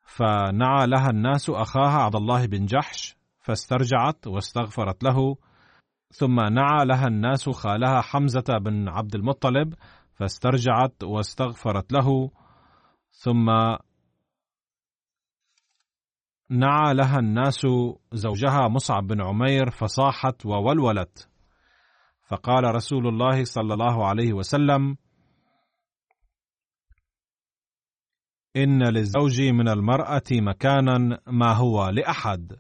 فنعى 0.06 0.88
لها 0.88 1.10
الناس 1.10 1.50
أخاها 1.50 2.02
عبد 2.04 2.16
الله 2.16 2.46
بن 2.46 2.66
جحش 2.66 3.16
فاسترجعت 3.40 4.28
واستغفرت 4.28 5.04
له 5.04 5.36
ثم 6.12 6.40
نعى 6.40 6.86
لها 6.86 7.08
الناس 7.08 7.50
خالها 7.50 8.02
حمزة 8.02 8.58
بن 8.62 8.90
عبد 8.90 9.16
المطلب 9.16 9.74
فاسترجعت 10.14 11.04
واستغفرت 11.04 11.94
له. 11.94 12.32
ثم 13.12 13.46
نعى 16.50 16.94
لها 16.94 17.20
الناس 17.20 17.68
زوجها 18.14 18.68
مصعب 18.68 19.08
بن 19.08 19.22
عمير 19.22 19.70
فصاحت 19.70 20.46
وولولت. 20.46 21.30
فقال 22.28 22.76
رسول 22.76 23.08
الله 23.08 23.44
صلى 23.44 23.74
الله 23.74 24.08
عليه 24.08 24.34
وسلم 24.34 24.98
إن 28.56 28.84
للزوج 28.84 29.42
من 29.42 29.68
المرأة 29.68 30.24
مكانا 30.32 31.20
ما 31.28 31.54
هو 31.54 31.90
لأحد. 31.90 32.58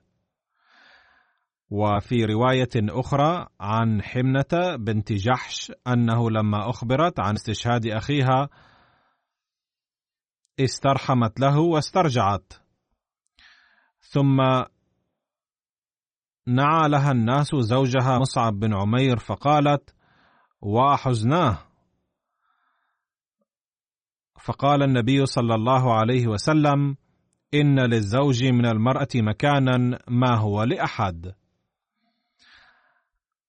وفي 1.72 2.26
رواية 2.26 2.70
أخرى 2.76 3.48
عن 3.60 4.02
حمنة 4.02 4.76
بنت 4.76 5.14
جحش 5.14 5.72
أنه 5.88 6.32
لما 6.32 6.70
أخبرت 6.70 7.20
عن 7.20 7.34
استشهاد 7.34 7.86
أخيها 7.86 8.50
استرحمت 10.60 11.40
له 11.40 11.60
واسترجعت. 11.60 12.54
ثم 14.00 14.42
نعى 16.48 16.90
لها 16.90 17.12
الناس 17.12 17.56
زوجها 17.56 18.20
مصعب 18.20 18.60
بن 18.60 18.74
عمير 18.74 19.18
فقالت 19.18 19.96
وحزناه 20.62 21.58
فقال 24.42 24.84
النبي 24.84 25.26
صلى 25.26 25.56
الله 25.56 25.94
عليه 25.94 26.28
وسلم 26.28 26.98
إن 27.54 27.80
للزوج 27.80 28.44
من 28.44 28.66
المرأة 28.66 29.08
مكانا 29.16 30.00
ما 30.08 30.38
هو 30.38 30.64
لأحد. 30.64 31.41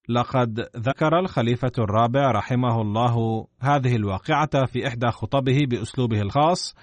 لقد 0.08 0.68
ذكر 0.76 1.18
الخليفة 1.18 1.72
الرابع 1.78 2.30
رحمه 2.30 2.80
الله 2.80 3.46
هذه 3.60 3.96
الواقعة 3.96 4.66
في 4.66 4.88
إحدى 4.88 5.10
خطبه 5.10 5.58
بأسلوبه 5.70 6.20
الخاص 6.20 6.74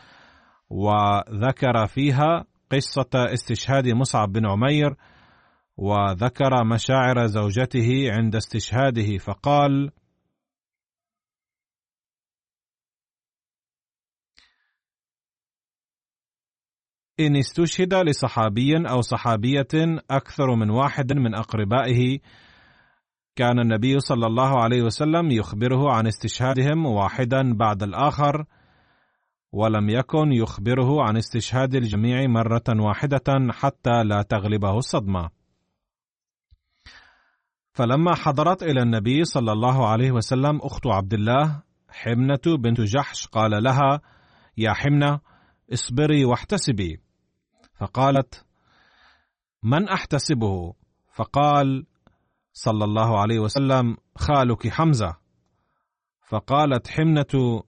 وذكر 0.69 1.85
فيها 1.87 2.45
قصة 2.71 3.09
استشهاد 3.15 3.87
مصعب 3.87 4.31
بن 4.31 4.45
عمير 4.45 4.95
وذكر 5.77 6.63
مشاعر 6.63 7.25
زوجته 7.25 8.11
عند 8.11 8.35
استشهاده 8.35 9.17
فقال 9.17 9.91
إن 17.19 17.35
استشهد 17.35 17.93
لصحابي 17.93 18.89
أو 18.89 19.01
صحابية 19.01 19.67
أكثر 20.11 20.55
من 20.55 20.69
واحد 20.69 21.13
من 21.13 21.35
أقربائه 21.35 22.19
كان 23.39 23.59
النبي 23.59 23.99
صلى 23.99 24.27
الله 24.27 24.63
عليه 24.63 24.81
وسلم 24.81 25.31
يخبره 25.31 25.91
عن 25.91 26.07
استشهادهم 26.07 26.85
واحدا 26.85 27.53
بعد 27.53 27.83
الآخر 27.83 28.45
ولم 29.51 29.89
يكن 29.89 30.31
يخبره 30.31 31.03
عن 31.03 31.17
استشهاد 31.17 31.75
الجميع 31.75 32.27
مرة 32.27 32.63
واحدة 32.69 33.51
حتى 33.51 34.03
لا 34.03 34.21
تغلبه 34.21 34.77
الصدمة. 34.77 35.29
فلما 37.73 38.15
حضرت 38.15 38.63
إلى 38.63 38.81
النبي 38.81 39.23
صلى 39.23 39.51
الله 39.51 39.87
عليه 39.87 40.11
وسلم 40.11 40.59
أخت 40.63 40.87
عبد 40.87 41.13
الله 41.13 41.63
حمنة 41.89 42.57
بنت 42.57 42.81
جحش 42.81 43.27
قال 43.27 43.63
لها: 43.63 44.01
يا 44.57 44.73
حمنة 44.73 45.19
اصبري 45.73 46.25
واحتسبي. 46.25 47.01
فقالت: 47.73 48.45
من 49.63 49.89
أحتسبه؟ 49.89 50.73
فقال 51.13 51.85
صلى 52.65 52.85
الله 52.85 53.19
عليه 53.19 53.39
وسلم: 53.39 53.97
خالك 54.15 54.67
حمزة. 54.67 55.17
فقالت 56.27 56.87
حمنة: 56.87 57.63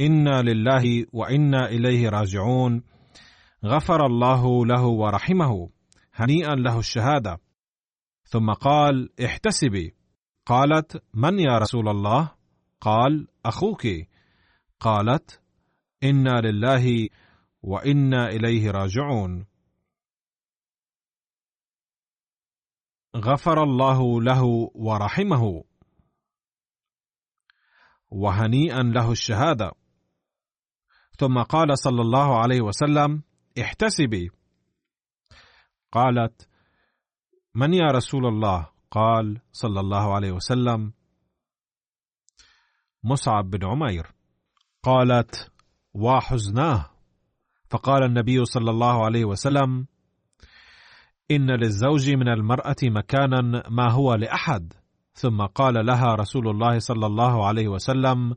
إنا 0.00 0.42
لله 0.42 1.06
وإنا 1.12 1.68
إليه 1.68 2.08
راجعون. 2.08 2.82
غفر 3.64 4.06
الله 4.06 4.66
له 4.66 4.84
ورحمه 4.84 5.70
هنيئا 6.14 6.54
له 6.54 6.78
الشهادة. 6.78 7.40
ثم 8.22 8.52
قال 8.52 9.10
احتسبي. 9.24 9.94
قالت 10.46 11.02
من 11.14 11.38
يا 11.38 11.58
رسول 11.58 11.88
الله؟ 11.88 12.30
قال 12.80 13.28
أخوك. 13.44 13.86
قالت 14.80 15.42
إنا 16.02 16.40
لله 16.40 17.08
وإنا 17.62 18.28
إليه 18.28 18.70
راجعون. 18.70 19.46
غفر 23.16 23.62
الله 23.62 24.22
له 24.22 24.70
ورحمه. 24.74 25.64
وهنيئا 28.10 28.82
له 28.82 29.12
الشهادة. 29.12 29.72
ثم 31.18 31.42
قال 31.42 31.78
صلى 31.78 32.02
الله 32.02 32.38
عليه 32.38 32.60
وسلم 32.60 33.22
احتسبي. 33.60 34.30
قالت 35.92 36.48
من 37.54 37.74
يا 37.74 37.86
رسول 37.86 38.26
الله؟ 38.26 38.70
قال 38.90 39.40
صلى 39.52 39.80
الله 39.80 40.14
عليه 40.14 40.32
وسلم 40.32 40.92
مصعب 43.04 43.50
بن 43.50 43.66
عمير. 43.66 44.12
قالت 44.82 45.52
وحزناه 45.94 46.90
فقال 47.70 48.04
النبي 48.04 48.44
صلى 48.44 48.70
الله 48.70 49.04
عليه 49.04 49.24
وسلم 49.24 49.86
إن 51.30 51.50
للزوج 51.50 52.10
من 52.10 52.28
المرأة 52.28 52.76
مكانا 52.82 53.62
ما 53.70 53.92
هو 53.92 54.14
لأحد. 54.14 54.72
ثم 55.12 55.42
قال 55.42 55.86
لها 55.86 56.14
رسول 56.14 56.48
الله 56.48 56.78
صلى 56.78 57.06
الله 57.06 57.46
عليه 57.46 57.68
وسلم 57.68 58.34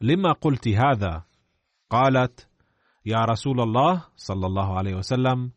لما 0.00 0.32
قلت 0.32 0.68
هذا؟ 0.68 1.24
قالت 1.90 2.48
يا 3.06 3.24
رسول 3.24 3.60
الله 3.60 4.04
صلى 4.16 4.46
الله 4.46 4.78
عليه 4.78 4.94
وسلم 4.94 5.50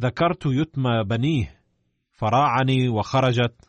ذكرت 0.00 0.46
يتم 0.46 1.02
بنيه 1.02 1.60
فراعني 2.12 2.88
وخرجت. 2.88 3.68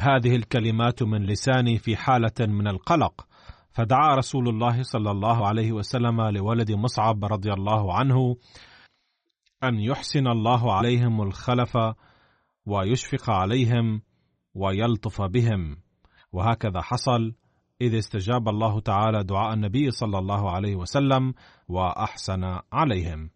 هذه 0.00 0.36
الكلمات 0.36 1.02
من 1.02 1.26
لساني 1.26 1.78
في 1.78 1.96
حالة 1.96 2.32
من 2.40 2.68
القلق. 2.68 3.26
فدعا 3.70 4.14
رسول 4.14 4.48
الله 4.48 4.82
صلى 4.82 5.10
الله 5.10 5.46
عليه 5.46 5.72
وسلم 5.72 6.20
لولد 6.20 6.72
مصعب 6.72 7.24
رضي 7.24 7.52
الله 7.52 7.94
عنه 7.94 8.36
أن 9.64 9.80
يحسن 9.80 10.26
الله 10.26 10.72
عليهم 10.72 11.22
الخلف 11.22 11.78
ويشفق 12.66 13.30
عليهم 13.30 14.02
ويلطف 14.54 15.22
بهم 15.22 15.76
وهكذا 16.32 16.80
حصل 16.80 17.34
إذ 17.80 17.98
استجاب 17.98 18.48
الله 18.48 18.80
تعالى 18.80 19.24
دعاء 19.24 19.54
النبي 19.54 19.90
صلى 19.90 20.18
الله 20.18 20.50
عليه 20.50 20.76
وسلم 20.76 21.34
وأحسن 21.68 22.58
عليهم. 22.72 23.30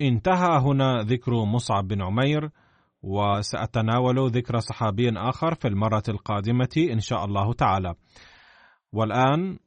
انتهى 0.00 0.58
هنا 0.58 1.02
ذكر 1.02 1.44
مصعب 1.44 1.88
بن 1.88 2.02
عمير 2.02 2.50
وسأتناول 3.02 4.30
ذكر 4.30 4.58
صحابي 4.58 5.10
آخر 5.10 5.54
في 5.54 5.68
المرة 5.68 6.02
القادمة 6.08 6.88
إن 6.92 7.00
شاء 7.00 7.24
الله 7.24 7.52
تعالى. 7.52 7.94
والآن 8.92 9.58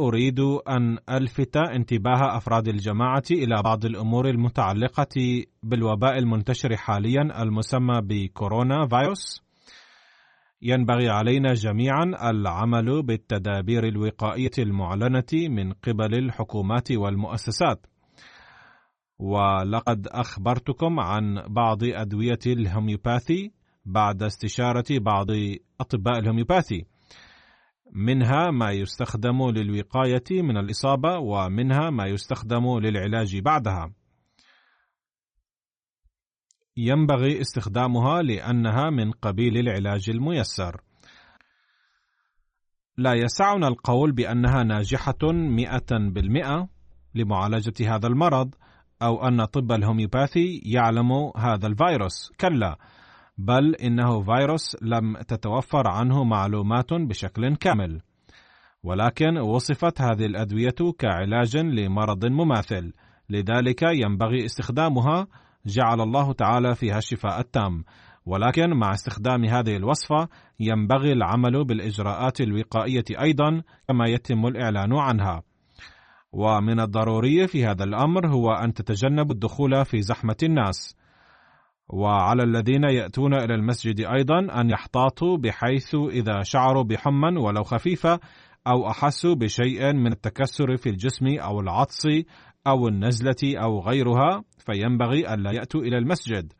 أريد 0.00 0.40
أن 0.68 0.98
ألفت 1.10 1.56
انتباه 1.56 2.36
أفراد 2.36 2.68
الجماعة 2.68 3.22
إلى 3.30 3.62
بعض 3.62 3.84
الأمور 3.84 4.28
المتعلقة 4.28 5.44
بالوباء 5.62 6.18
المنتشر 6.18 6.76
حاليا 6.76 7.42
المسمى 7.42 8.00
بكورونا 8.02 8.86
فيروس. 8.88 9.42
ينبغي 10.62 11.08
علينا 11.08 11.52
جميعا 11.52 12.04
العمل 12.30 13.02
بالتدابير 13.02 13.88
الوقائية 13.88 14.50
المعلنة 14.58 15.32
من 15.48 15.72
قبل 15.72 16.14
الحكومات 16.14 16.92
والمؤسسات. 16.92 17.86
ولقد 19.18 20.06
أخبرتكم 20.06 21.00
عن 21.00 21.42
بعض 21.48 21.78
أدوية 21.84 22.38
الهوميوباثي 22.46 23.52
بعد 23.84 24.22
استشارة 24.22 24.84
بعض 24.90 25.26
أطباء 25.80 26.18
الهوميوباثي. 26.18 26.91
منها 27.92 28.50
ما 28.50 28.70
يستخدم 28.70 29.50
للوقاية 29.50 30.24
من 30.30 30.56
الإصابة 30.56 31.18
ومنها 31.18 31.90
ما 31.90 32.06
يستخدم 32.06 32.78
للعلاج 32.78 33.38
بعدها. 33.38 33.92
ينبغي 36.76 37.40
استخدامها 37.40 38.22
لأنها 38.22 38.90
من 38.90 39.10
قبيل 39.10 39.58
العلاج 39.58 40.10
الميسر. 40.10 40.80
لا 42.98 43.12
يسعنا 43.12 43.68
القول 43.68 44.12
بأنها 44.12 44.62
ناجحة 44.62 45.32
مئة 45.32 45.98
بالمئة 45.98 46.68
لمعالجة 47.14 47.94
هذا 47.94 48.06
المرض 48.06 48.54
أو 49.02 49.28
أن 49.28 49.44
طب 49.44 49.72
الهوميوباثي 49.72 50.62
يعلم 50.64 51.32
هذا 51.36 51.66
الفيروس 51.66 52.32
كلا 52.40 52.78
بل 53.44 53.74
إنه 53.74 54.22
فيروس 54.22 54.76
لم 54.82 55.16
تتوفر 55.16 55.88
عنه 55.88 56.24
معلومات 56.24 56.92
بشكل 56.94 57.56
كامل. 57.56 58.00
ولكن 58.82 59.38
وصفت 59.38 60.00
هذه 60.00 60.26
الأدوية 60.26 60.92
كعلاج 60.98 61.56
لمرض 61.56 62.24
مماثل. 62.24 62.92
لذلك 63.30 63.82
ينبغي 63.82 64.44
استخدامها 64.44 65.26
جعل 65.66 66.00
الله 66.00 66.32
تعالى 66.32 66.74
فيها 66.74 66.98
الشفاء 66.98 67.40
التام. 67.40 67.84
ولكن 68.26 68.70
مع 68.70 68.92
استخدام 68.92 69.44
هذه 69.44 69.76
الوصفة 69.76 70.28
ينبغي 70.60 71.12
العمل 71.12 71.64
بالإجراءات 71.64 72.40
الوقائية 72.40 73.04
أيضا 73.20 73.62
كما 73.88 74.08
يتم 74.08 74.46
الإعلان 74.46 74.92
عنها. 74.96 75.42
ومن 76.32 76.80
الضروري 76.80 77.46
في 77.46 77.66
هذا 77.66 77.84
الأمر 77.84 78.26
هو 78.28 78.50
أن 78.50 78.74
تتجنبوا 78.74 79.34
الدخول 79.34 79.84
في 79.84 80.02
زحمة 80.02 80.36
الناس. 80.42 81.01
وعلى 81.92 82.42
الذين 82.42 82.84
يأتون 82.84 83.34
إلى 83.34 83.54
المسجد 83.54 84.00
أيضا 84.00 84.60
أن 84.60 84.70
يحتاطوا 84.70 85.36
بحيث 85.36 85.94
إذا 85.94 86.42
شعروا 86.42 86.82
بحمى 86.82 87.40
ولو 87.40 87.62
خفيفة 87.62 88.20
أو 88.66 88.90
أحسوا 88.90 89.34
بشيء 89.34 89.92
من 89.92 90.12
التكسر 90.12 90.76
في 90.76 90.88
الجسم 90.88 91.26
أو 91.26 91.60
العطس 91.60 92.06
أو 92.66 92.88
النزلة 92.88 93.62
أو 93.62 93.80
غيرها 93.80 94.44
فينبغي 94.58 95.34
ألا 95.34 95.52
يأتوا 95.52 95.80
إلى 95.80 95.98
المسجد. 95.98 96.52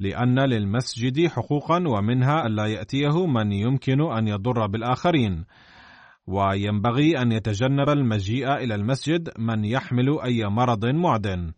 لأن 0.00 0.38
للمسجد 0.40 1.26
حقوقا 1.26 1.84
ومنها 1.88 2.46
ألا 2.46 2.66
يأتيه 2.66 3.26
من 3.26 3.52
يمكن 3.52 4.12
أن 4.12 4.28
يضر 4.28 4.66
بالآخرين. 4.66 5.44
وينبغي 6.26 7.22
أن 7.22 7.32
يتجنب 7.32 7.88
المجيء 7.88 8.54
إلى 8.54 8.74
المسجد 8.74 9.30
من 9.38 9.64
يحمل 9.64 10.20
أي 10.24 10.44
مرض 10.44 10.86
معدن. 10.86 11.52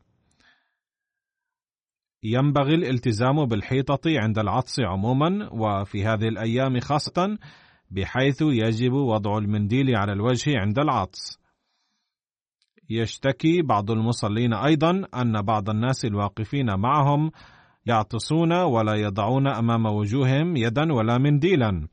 ينبغي 2.25 2.75
الالتزام 2.75 3.45
بالحيطة 3.45 4.01
عند 4.07 4.39
العطس 4.39 4.81
عموما 4.81 5.49
وفي 5.53 6.05
هذه 6.05 6.29
الأيام 6.29 6.81
خاصة 6.81 7.39
بحيث 7.91 8.43
يجب 8.43 8.93
وضع 8.93 9.39
المنديل 9.39 9.97
على 9.97 10.13
الوجه 10.13 10.59
عند 10.59 10.79
العطس. 10.79 11.39
يشتكي 12.91 13.63
بعض 13.63 13.91
المصلين 13.91 14.55
أيضا 14.55 14.91
أن 15.15 15.43
بعض 15.43 15.71
الناس 15.71 16.05
الواقفين 16.05 16.75
معهم 16.79 17.31
يعطسون 17.87 18.53
ولا 18.53 18.95
يضعون 18.95 19.47
أمام 19.47 19.87
وجوههم 19.87 20.57
يدا 20.57 20.93
ولا 20.93 21.19
منديلا 21.19 21.89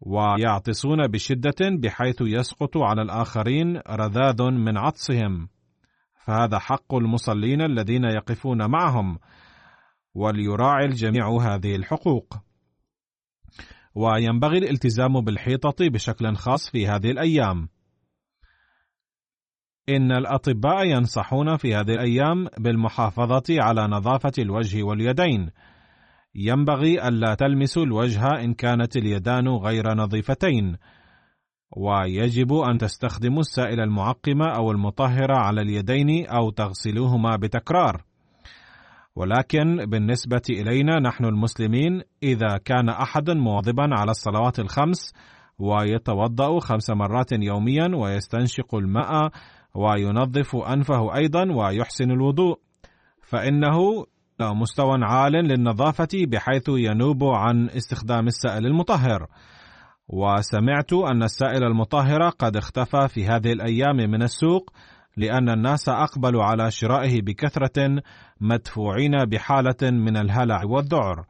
ويعطسون 0.00 1.06
بشدة 1.06 1.70
بحيث 1.82 2.16
يسقط 2.20 2.76
على 2.76 3.02
الآخرين 3.02 3.80
رذاذ 3.90 4.42
من 4.42 4.78
عطسهم. 4.78 5.48
فهذا 6.20 6.58
حق 6.58 6.94
المصلين 6.94 7.62
الذين 7.62 8.04
يقفون 8.04 8.70
معهم 8.70 9.18
وليراعي 10.14 10.84
الجميع 10.84 11.28
هذه 11.28 11.76
الحقوق. 11.76 12.34
وينبغي 13.94 14.58
الالتزام 14.58 15.20
بالحيطة 15.20 15.88
بشكل 15.88 16.36
خاص 16.36 16.70
في 16.70 16.88
هذه 16.88 17.10
الأيام. 17.10 17.68
إن 19.88 20.12
الأطباء 20.12 20.86
ينصحون 20.86 21.56
في 21.56 21.74
هذه 21.74 21.92
الأيام 21.92 22.48
بالمحافظة 22.58 23.44
على 23.50 23.86
نظافة 23.86 24.32
الوجه 24.38 24.82
واليدين. 24.82 25.50
ينبغي 26.34 27.08
ألا 27.08 27.34
تلمسوا 27.34 27.84
الوجه 27.84 28.40
إن 28.44 28.54
كانت 28.54 28.96
اليدان 28.96 29.48
غير 29.48 29.94
نظيفتين، 29.94 30.76
ويجب 31.76 32.52
أن 32.52 32.78
تستخدموا 32.78 33.40
السائل 33.40 33.80
المعقم 33.80 34.42
أو 34.42 34.70
المطهر 34.70 35.32
على 35.32 35.60
اليدين 35.62 36.26
أو 36.26 36.50
تغسلوهما 36.50 37.36
بتكرار. 37.36 38.02
ولكن 39.16 39.76
بالنسبة 39.86 40.42
إلينا 40.50 41.00
نحن 41.00 41.24
المسلمين 41.24 42.02
إذا 42.22 42.58
كان 42.64 42.88
أحد 42.88 43.30
مواظبا 43.30 43.88
على 43.92 44.10
الصلوات 44.10 44.58
الخمس 44.58 45.14
ويتوضأ 45.58 46.60
خمس 46.60 46.90
مرات 46.90 47.32
يوميا 47.32 47.90
ويستنشق 47.94 48.74
الماء 48.74 49.30
وينظف 49.74 50.56
أنفه 50.56 51.14
أيضا 51.16 51.52
ويحسن 51.52 52.10
الوضوء 52.10 52.58
فإنه 53.22 54.06
مستوى 54.40 54.98
عال 55.02 55.32
للنظافة 55.32 56.08
بحيث 56.14 56.68
ينوب 56.68 57.24
عن 57.24 57.68
استخدام 57.70 58.26
السائل 58.26 58.66
المطهر 58.66 59.26
وسمعت 60.12 60.92
أن 60.92 61.22
السائل 61.22 61.64
المطهر 61.64 62.28
قد 62.28 62.56
اختفى 62.56 63.08
في 63.08 63.26
هذه 63.26 63.52
الأيام 63.52 63.96
من 63.96 64.22
السوق 64.22 64.70
لأن 65.16 65.48
الناس 65.48 65.88
أقبلوا 65.88 66.44
على 66.44 66.70
شرائه 66.70 67.22
بكثرة 67.22 68.02
مدفوعين 68.40 69.24
بحالة 69.24 69.90
من 69.90 70.16
الهلع 70.16 70.62
والذعر. 70.64 71.24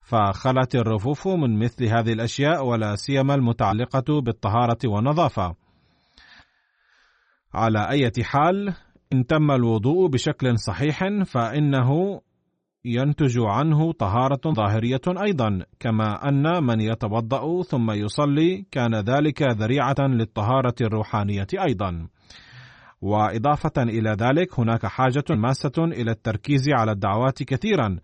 فخلت 0.00 0.74
الرفوف 0.74 1.28
من 1.28 1.58
مثل 1.58 1.84
هذه 1.84 2.12
الأشياء 2.12 2.66
ولا 2.66 2.96
سيما 2.96 3.34
المتعلقة 3.34 4.20
بالطهارة 4.20 4.78
والنظافة. 4.84 5.54
على 7.54 7.88
أي 7.88 8.10
حال 8.22 8.74
إن 9.12 9.26
تم 9.26 9.50
الوضوء 9.50 10.08
بشكل 10.08 10.58
صحيح 10.58 11.04
فإنه 11.24 12.20
ينتج 12.88 13.38
عنه 13.38 13.92
طهارة 13.92 14.40
ظاهرية 14.46 15.00
أيضا، 15.22 15.62
كما 15.80 16.28
أن 16.28 16.64
من 16.64 16.80
يتوضأ 16.80 17.62
ثم 17.62 17.90
يصلي 17.90 18.66
كان 18.70 18.94
ذلك 18.94 19.42
ذريعة 19.42 19.96
للطهارة 19.98 20.74
الروحانية 20.80 21.46
أيضا. 21.68 22.08
وإضافة 23.00 23.82
إلى 23.82 24.10
ذلك 24.10 24.60
هناك 24.60 24.86
حاجة 24.86 25.24
ماسة 25.30 25.72
إلى 25.78 26.10
التركيز 26.10 26.68
على 26.68 26.92
الدعوات 26.92 27.42
كثيرا، 27.42 27.96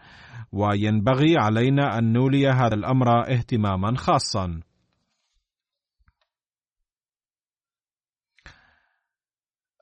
وينبغي 0.52 1.36
علينا 1.36 1.98
أن 1.98 2.12
نولي 2.12 2.48
هذا 2.48 2.74
الأمر 2.74 3.32
اهتماما 3.32 3.96
خاصا. 3.96 4.60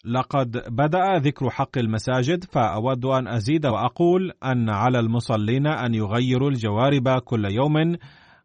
لقد 0.04 0.50
بدأ 0.68 1.18
ذكر 1.18 1.50
حق 1.50 1.78
المساجد 1.78 2.44
فأود 2.44 3.04
أن 3.04 3.28
أزيد 3.28 3.66
وأقول 3.66 4.32
أن 4.44 4.70
على 4.70 4.98
المصلين 5.00 5.66
أن 5.66 5.94
يغيروا 5.94 6.50
الجوارب 6.50 7.08
كل 7.08 7.44
يوم 7.44 7.96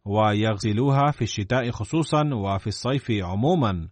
ويغسلوها 0.05 1.11
في 1.11 1.21
الشتاء 1.21 1.71
خصوصا 1.71 2.29
وفي 2.33 2.67
الصيف 2.67 3.11
عموما 3.11 3.87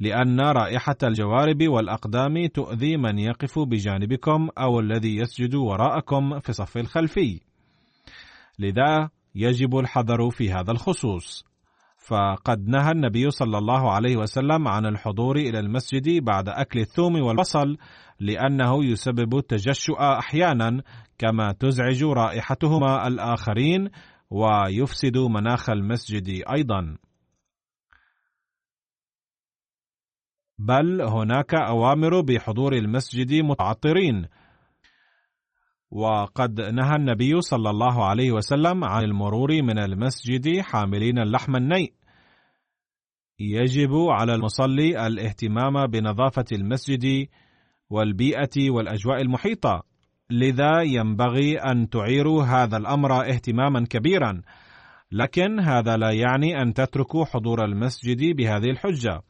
لأن 0.00 0.40
رائحة 0.40 0.96
الجوارب 1.02 1.68
والأقدام 1.68 2.46
تؤذي 2.46 2.96
من 2.96 3.18
يقف 3.18 3.58
بجانبكم 3.58 4.48
أو 4.58 4.80
الذي 4.80 5.16
يسجد 5.16 5.54
وراءكم 5.54 6.40
في 6.40 6.48
الصف 6.48 6.76
الخلفي. 6.76 7.40
لذا 8.58 9.10
يجب 9.34 9.78
الحذر 9.78 10.30
في 10.30 10.52
هذا 10.52 10.70
الخصوص. 10.70 11.47
فقد 12.08 12.68
نهى 12.68 12.90
النبي 12.90 13.30
صلى 13.30 13.58
الله 13.58 13.92
عليه 13.92 14.16
وسلم 14.16 14.68
عن 14.68 14.86
الحضور 14.86 15.36
إلى 15.36 15.58
المسجد 15.58 16.24
بعد 16.24 16.48
أكل 16.48 16.80
الثوم 16.80 17.22
والبصل 17.22 17.76
لأنه 18.20 18.84
يسبب 18.84 19.36
التجشؤ 19.36 20.00
أحيانا 20.00 20.82
كما 21.18 21.52
تزعج 21.52 22.04
رائحتهما 22.04 23.06
الآخرين 23.06 23.90
ويفسد 24.30 25.18
مناخ 25.18 25.70
المسجد 25.70 26.42
أيضا. 26.56 26.96
بل 30.58 31.02
هناك 31.02 31.54
أوامر 31.54 32.20
بحضور 32.20 32.72
المسجد 32.72 33.32
متعطرين. 33.32 34.26
وقد 35.90 36.60
نهى 36.60 36.96
النبي 36.96 37.40
صلى 37.40 37.70
الله 37.70 38.04
عليه 38.04 38.32
وسلم 38.32 38.84
عن 38.84 39.04
المرور 39.04 39.62
من 39.62 39.78
المسجد 39.78 40.60
حاملين 40.60 41.18
اللحم 41.18 41.56
النيء 41.56 41.97
يجب 43.40 43.94
على 43.94 44.34
المصلي 44.34 45.06
الاهتمام 45.06 45.86
بنظافة 45.86 46.44
المسجد 46.52 47.26
والبيئة 47.90 48.70
والأجواء 48.70 49.20
المحيطة. 49.20 49.82
لذا 50.30 50.82
ينبغي 50.82 51.58
أن 51.58 51.88
تعيروا 51.88 52.44
هذا 52.44 52.76
الأمر 52.76 53.20
اهتماما 53.20 53.86
كبيرا. 53.90 54.42
لكن 55.12 55.60
هذا 55.60 55.96
لا 55.96 56.10
يعني 56.10 56.62
أن 56.62 56.74
تتركوا 56.74 57.24
حضور 57.24 57.64
المسجد 57.64 58.36
بهذه 58.36 58.70
الحجة. 58.70 59.22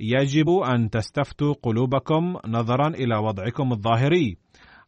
يجب 0.00 0.50
أن 0.50 0.90
تستفتوا 0.90 1.54
قلوبكم 1.62 2.36
نظرا 2.46 2.88
إلى 2.88 3.16
وضعكم 3.16 3.72
الظاهري. 3.72 4.36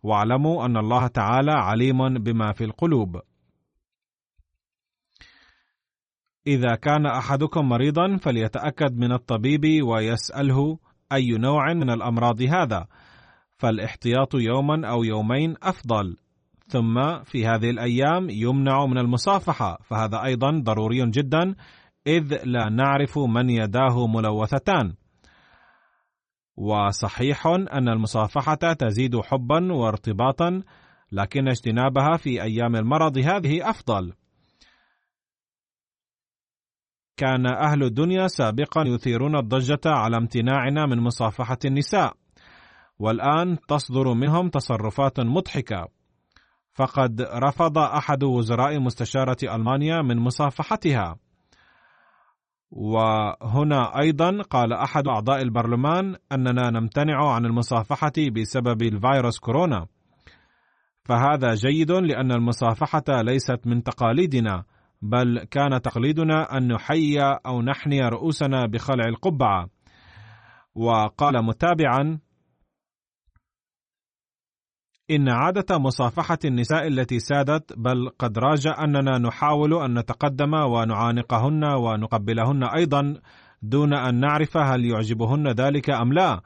واعلموا 0.02 0.66
أن 0.66 0.76
الله 0.76 1.06
تعالى 1.06 1.52
عليم 1.52 2.14
بما 2.14 2.52
في 2.52 2.64
القلوب. 2.64 3.20
إذا 6.46 6.74
كان 6.74 7.06
أحدكم 7.06 7.68
مريضا 7.68 8.16
فليتأكد 8.16 8.96
من 8.96 9.12
الطبيب 9.12 9.82
ويسأله 9.82 10.78
أي 11.12 11.30
نوع 11.30 11.72
من 11.72 11.90
الأمراض 11.90 12.42
هذا 12.42 12.86
فالاحتياط 13.58 14.34
يوما 14.34 14.88
أو 14.88 15.04
يومين 15.04 15.54
أفضل. 15.62 16.16
ثم 16.66 17.22
في 17.24 17.46
هذه 17.46 17.70
الأيام 17.70 18.30
يمنع 18.30 18.86
من 18.86 18.98
المصافحة 18.98 19.78
فهذا 19.82 20.24
أيضا 20.24 20.50
ضروري 20.64 21.10
جدا 21.10 21.54
إذ 22.06 22.44
لا 22.44 22.68
نعرف 22.68 23.18
من 23.18 23.50
يداه 23.50 24.06
ملوثتان. 24.06 24.94
وصحيح 26.56 27.46
أن 27.46 27.88
المصافحة 27.88 28.54
تزيد 28.54 29.20
حبا 29.20 29.72
وارتباطا 29.72 30.62
لكن 31.12 31.48
اجتنابها 31.48 32.16
في 32.16 32.42
أيام 32.42 32.76
المرض 32.76 33.18
هذه 33.18 33.70
أفضل. 33.70 34.12
كان 37.16 37.46
أهل 37.46 37.82
الدنيا 37.82 38.26
سابقا 38.26 38.82
يثيرون 38.86 39.36
الضجة 39.36 39.80
على 39.86 40.16
امتناعنا 40.16 40.86
من 40.86 41.00
مصافحة 41.00 41.58
النساء. 41.64 42.12
والآن 42.98 43.58
تصدر 43.68 44.14
منهم 44.14 44.48
تصرفات 44.48 45.20
مضحكة. 45.20 45.88
فقد 46.72 47.20
رفض 47.20 47.78
أحد 47.78 48.24
وزراء 48.24 48.80
مستشارة 48.80 49.36
ألمانيا 49.42 50.02
من 50.02 50.18
مصافحتها. 50.18 51.16
وهنا 52.70 54.00
أيضا 54.00 54.42
قال 54.42 54.72
أحد 54.72 55.08
أعضاء 55.08 55.42
البرلمان 55.42 56.16
أننا 56.32 56.70
نمتنع 56.70 57.32
عن 57.32 57.46
المصافحة 57.46 58.12
بسبب 58.32 58.82
الفيروس 58.82 59.38
كورونا. 59.38 59.86
فهذا 61.04 61.54
جيد 61.54 61.90
لأن 61.90 62.32
المصافحة 62.32 63.22
ليست 63.22 63.66
من 63.66 63.82
تقاليدنا. 63.82 64.64
بل 65.04 65.44
كان 65.50 65.82
تقليدنا 65.82 66.56
أن 66.56 66.72
نحيي 66.72 67.20
أو 67.46 67.62
نحني 67.62 68.08
رؤوسنا 68.08 68.66
بخلع 68.66 69.04
القبعة 69.08 69.68
وقال 70.74 71.44
متابعا 71.44 72.18
إن 75.10 75.28
عادة 75.28 75.78
مصافحة 75.78 76.38
النساء 76.44 76.86
التي 76.86 77.18
سادت 77.18 77.72
بل 77.78 78.10
قد 78.18 78.38
راج 78.38 78.66
أننا 78.66 79.18
نحاول 79.18 79.74
أن 79.74 79.98
نتقدم 79.98 80.54
ونعانقهن 80.54 81.64
ونقبلهن 81.64 82.64
أيضا 82.64 83.14
دون 83.62 83.94
أن 83.94 84.20
نعرف 84.20 84.56
هل 84.56 84.84
يعجبهن 84.84 85.48
ذلك 85.48 85.90
أم 85.90 86.12
لا، 86.12 86.40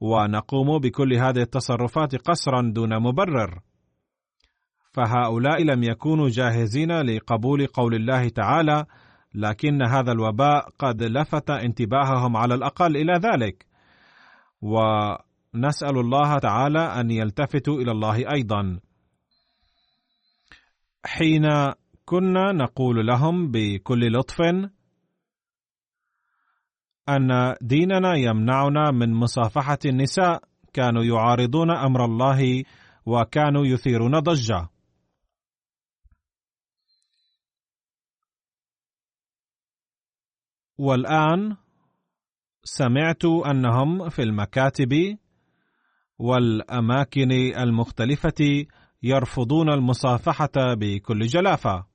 ونقوم 0.00 0.78
بكل 0.78 1.14
هذه 1.14 1.40
التصرفات 1.40 2.16
قسرا 2.16 2.72
دون 2.74 3.02
مبرر. 3.02 3.60
فهؤلاء 4.92 5.62
لم 5.64 5.82
يكونوا 5.82 6.28
جاهزين 6.28 6.92
لقبول 6.92 7.66
قول 7.66 7.94
الله 7.94 8.28
تعالى، 8.28 8.84
لكن 9.34 9.82
هذا 9.82 10.12
الوباء 10.12 10.68
قد 10.78 11.02
لفت 11.02 11.50
انتباههم 11.50 12.36
على 12.36 12.54
الأقل 12.54 12.96
إلى 12.96 13.12
ذلك. 13.12 13.66
و 14.62 14.76
نسال 15.54 15.98
الله 15.98 16.38
تعالى 16.38 16.78
أن 16.78 17.10
يلتفتوا 17.10 17.80
إلى 17.80 17.90
الله 17.90 18.32
أيضا 18.32 18.80
حين 21.04 21.72
كنا 22.04 22.52
نقول 22.52 23.06
لهم 23.06 23.50
بكل 23.50 24.12
لطف 24.12 24.40
أن 27.08 27.54
ديننا 27.60 28.14
يمنعنا 28.14 28.90
من 28.90 29.14
مصافحة 29.14 29.78
النساء 29.84 30.42
كانوا 30.72 31.04
يعارضون 31.04 31.70
أمر 31.70 32.04
الله 32.04 32.62
وكانوا 33.06 33.66
يثيرون 33.66 34.18
ضجة 34.18 34.68
والآن 40.80 41.56
سمعت 42.64 43.24
أنهم 43.24 44.08
في 44.08 44.22
المكاتب 44.22 45.18
والأماكن 46.18 47.32
المختلفة 47.32 48.66
يرفضون 49.02 49.72
المصافحة 49.72 50.74
بكل 50.74 51.20
جلافة. 51.26 51.86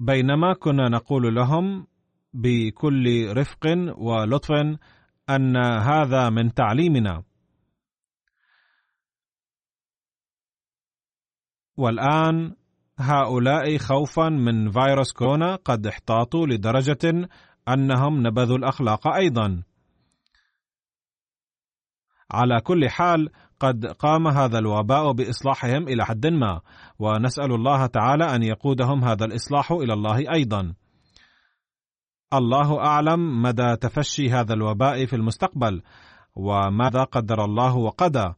بينما 0.00 0.54
كنا 0.54 0.88
نقول 0.88 1.34
لهم 1.34 1.86
بكل 2.32 3.32
رفق 3.36 3.66
ولطف 3.98 4.50
أن 5.30 5.56
هذا 5.80 6.30
من 6.30 6.54
تعليمنا. 6.54 7.22
والآن 11.76 12.59
هؤلاء 13.00 13.78
خوفا 13.78 14.28
من 14.28 14.70
فيروس 14.70 15.12
كورونا 15.12 15.56
قد 15.56 15.86
احتاطوا 15.86 16.46
لدرجة 16.46 17.28
أنهم 17.68 18.26
نبذوا 18.26 18.56
الأخلاق 18.56 19.08
أيضا. 19.08 19.62
على 22.30 22.60
كل 22.60 22.88
حال 22.90 23.28
قد 23.60 23.86
قام 23.86 24.28
هذا 24.28 24.58
الوباء 24.58 25.12
بإصلاحهم 25.12 25.88
إلى 25.88 26.04
حد 26.04 26.26
ما 26.26 26.60
ونسأل 26.98 27.52
الله 27.52 27.86
تعالى 27.86 28.24
أن 28.24 28.42
يقودهم 28.42 29.04
هذا 29.04 29.24
الإصلاح 29.24 29.72
إلى 29.72 29.92
الله 29.92 30.32
أيضا. 30.34 30.74
الله 32.34 32.78
أعلم 32.80 33.42
مدى 33.42 33.76
تفشي 33.76 34.30
هذا 34.30 34.54
الوباء 34.54 35.06
في 35.06 35.16
المستقبل 35.16 35.82
وماذا 36.36 37.04
قدر 37.04 37.44
الله 37.44 37.76
وقدى 37.76 38.32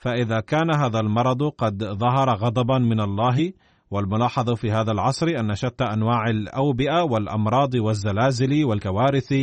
فإذا 0.00 0.40
كان 0.40 0.74
هذا 0.74 1.00
المرض 1.00 1.42
قد 1.42 1.84
ظهر 1.84 2.30
غضبا 2.34 2.78
من 2.78 3.00
الله 3.00 3.52
والملاحظ 3.90 4.50
في 4.50 4.72
هذا 4.72 4.92
العصر 4.92 5.26
أن 5.26 5.54
شتى 5.54 5.84
أنواع 5.84 6.30
الأوبئة 6.30 7.02
والأمراض 7.02 7.74
والزلازل 7.74 8.64
والكوارث 8.64 9.34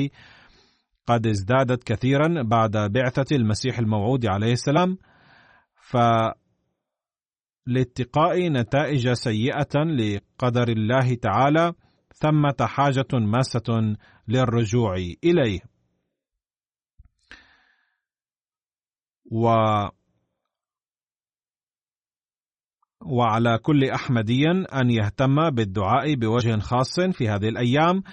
قد 1.08 1.28
ازدادت 1.28 1.84
كثيرا 1.84 2.44
بعد 2.44 2.78
بعثة 2.78 3.36
المسيح 3.36 3.80
الموعود 3.80 4.26
عليه 4.26 4.52
السلام 4.52 4.98
ف 5.76 5.98
لاتقاء 7.68 8.50
نتائج 8.50 9.12
سيئة 9.14 9.84
لقدر 9.84 10.68
الله 10.68 11.16
تعالى 11.16 11.74
ثمة 12.14 12.56
حاجة 12.62 13.08
ماسة 13.14 13.96
للرجوع 14.28 14.96
إليه. 15.24 15.60
و 19.32 19.48
وعلى 23.06 23.58
كل 23.58 23.90
أحمدي 23.90 24.44
أن 24.74 24.90
يهتم 24.90 25.50
بالدعاء 25.50 26.16
بوجه 26.16 26.60
خاص 26.60 27.00
في 27.00 27.30
هذه 27.30 27.50
الأيام 27.50 28.04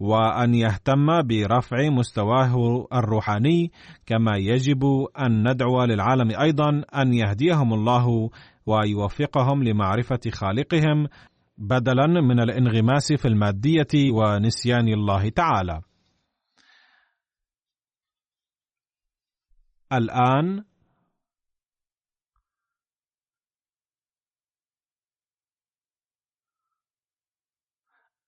وأن 0.00 0.54
يهتم 0.54 1.22
برفع 1.22 1.88
مستواه 1.90 2.86
الروحاني 2.92 3.72
كما 4.06 4.36
يجب 4.36 4.84
أن 5.18 5.50
ندعو 5.50 5.84
للعالم 5.84 6.40
أيضا 6.40 6.82
أن 6.94 7.14
يهديهم 7.14 7.74
الله 7.74 8.30
ويوفقهم 8.66 9.62
لمعرفة 9.62 10.20
خالقهم 10.32 11.08
بدلا 11.58 12.06
من 12.06 12.40
الانغماس 12.40 13.12
في 13.12 13.28
المادية 13.28 14.12
ونسيان 14.12 14.88
الله 14.88 15.28
تعالى. 15.28 15.80
الآن 19.92 20.64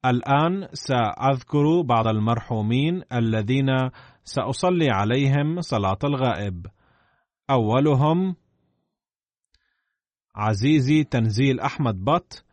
الآن 0.07 0.69
سأذكر 0.73 1.81
بعض 1.83 2.07
المرحومين 2.07 3.03
الذين 3.13 3.67
سأصلي 4.25 4.91
عليهم 4.91 5.61
صلاة 5.61 5.99
الغائب. 6.05 6.67
أولهم 7.51 8.37
عزيزي 10.37 11.05
تنزيل 11.05 11.61
أحمد 11.61 12.05
بط 12.05 12.45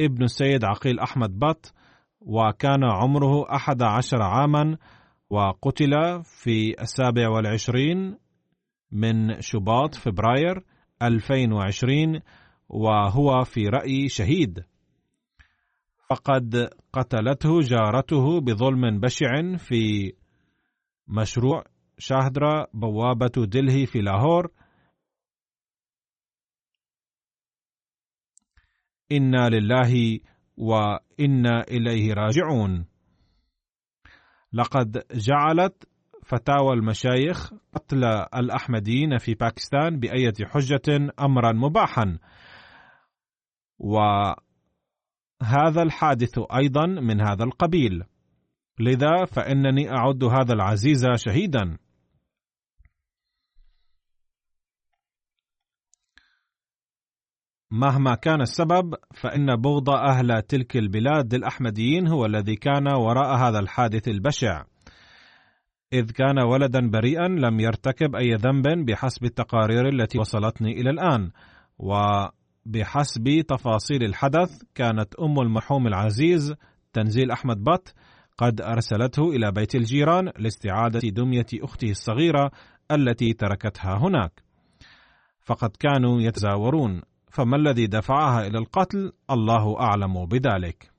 ابن 0.00 0.24
السيد 0.24 0.64
عقيل 0.64 1.00
أحمد 1.00 1.38
بط 1.38 1.74
وكان 2.20 2.84
عمره 2.84 3.54
أحد 3.54 3.82
عشر 3.82 4.22
عاما 4.22 4.76
وقتل 5.30 6.22
في 6.24 6.74
السابع 6.80 7.28
والعشرين 7.28 8.18
من 8.92 9.40
شباط 9.40 9.94
فبراير 9.94 10.64
2020 11.02 12.20
وهو 12.68 13.44
في 13.44 13.68
رأيي 13.68 14.08
شهيد 14.08 14.64
فقد 16.12 16.70
قتلته 16.92 17.60
جارته 17.60 18.40
بظلم 18.40 19.00
بشع 19.00 19.56
في 19.56 20.12
مشروع 21.08 21.64
شاهدرا 21.98 22.66
بوابة 22.74 23.46
دلهي 23.46 23.86
في 23.86 23.98
لاهور. 23.98 24.52
إنا 29.12 29.48
لله 29.48 30.20
وإنا 30.56 31.60
إليه 31.68 32.12
راجعون. 32.12 32.86
لقد 34.52 35.02
جعلت 35.14 35.88
فتاوى 36.24 36.72
المشايخ 36.74 37.52
قتل 37.74 38.04
الأحمديين 38.34 39.18
في 39.18 39.34
باكستان 39.34 40.00
بأية 40.00 40.34
حجة 40.44 41.12
أمرا 41.20 41.52
مباحا. 41.52 42.18
و 43.78 43.98
هذا 45.42 45.82
الحادث 45.82 46.38
أيضا 46.38 46.86
من 46.86 47.20
هذا 47.20 47.44
القبيل. 47.44 48.02
لذا 48.80 49.24
فإنني 49.24 49.90
أعد 49.90 50.24
هذا 50.24 50.52
العزيز 50.52 51.06
شهيدا. 51.14 51.78
مهما 57.70 58.14
كان 58.14 58.40
السبب 58.40 58.94
فإن 59.14 59.56
بغض 59.56 59.90
أهل 59.90 60.42
تلك 60.42 60.76
البلاد 60.76 61.34
للاحمديين 61.34 62.08
هو 62.08 62.26
الذي 62.26 62.56
كان 62.56 62.92
وراء 62.92 63.36
هذا 63.36 63.58
الحادث 63.58 64.08
البشع. 64.08 64.64
إذ 65.92 66.10
كان 66.10 66.38
ولدا 66.38 66.90
بريئا 66.90 67.28
لم 67.28 67.60
يرتكب 67.60 68.16
أي 68.16 68.34
ذنب 68.34 68.86
بحسب 68.86 69.24
التقارير 69.24 69.88
التي 69.88 70.18
وصلتني 70.18 70.72
إلى 70.72 70.90
الآن. 70.90 71.30
وبحسب 72.66 73.44
تفاصيل 73.48 74.04
الحدث 74.04 74.62
كانت 74.74 75.14
أم 75.14 75.40
المرحوم 75.40 75.86
العزيز 75.86 76.54
تنزيل 76.92 77.30
أحمد 77.30 77.64
بط 77.64 77.94
قد 78.38 78.60
أرسلته 78.60 79.30
إلى 79.30 79.52
بيت 79.52 79.74
الجيران 79.74 80.32
لاستعادة 80.38 81.00
دمية 81.08 81.46
أخته 81.54 81.90
الصغيرة 81.90 82.50
التي 82.90 83.32
تركتها 83.32 83.98
هناك. 83.98 84.42
فقد 85.40 85.70
كانوا 85.76 86.20
يتزاورون 86.20 87.02
فما 87.30 87.56
الذي 87.56 87.86
دفعها 87.86 88.46
إلى 88.46 88.58
القتل؟ 88.58 89.12
الله 89.30 89.80
أعلم 89.80 90.26
بذلك. 90.26 90.92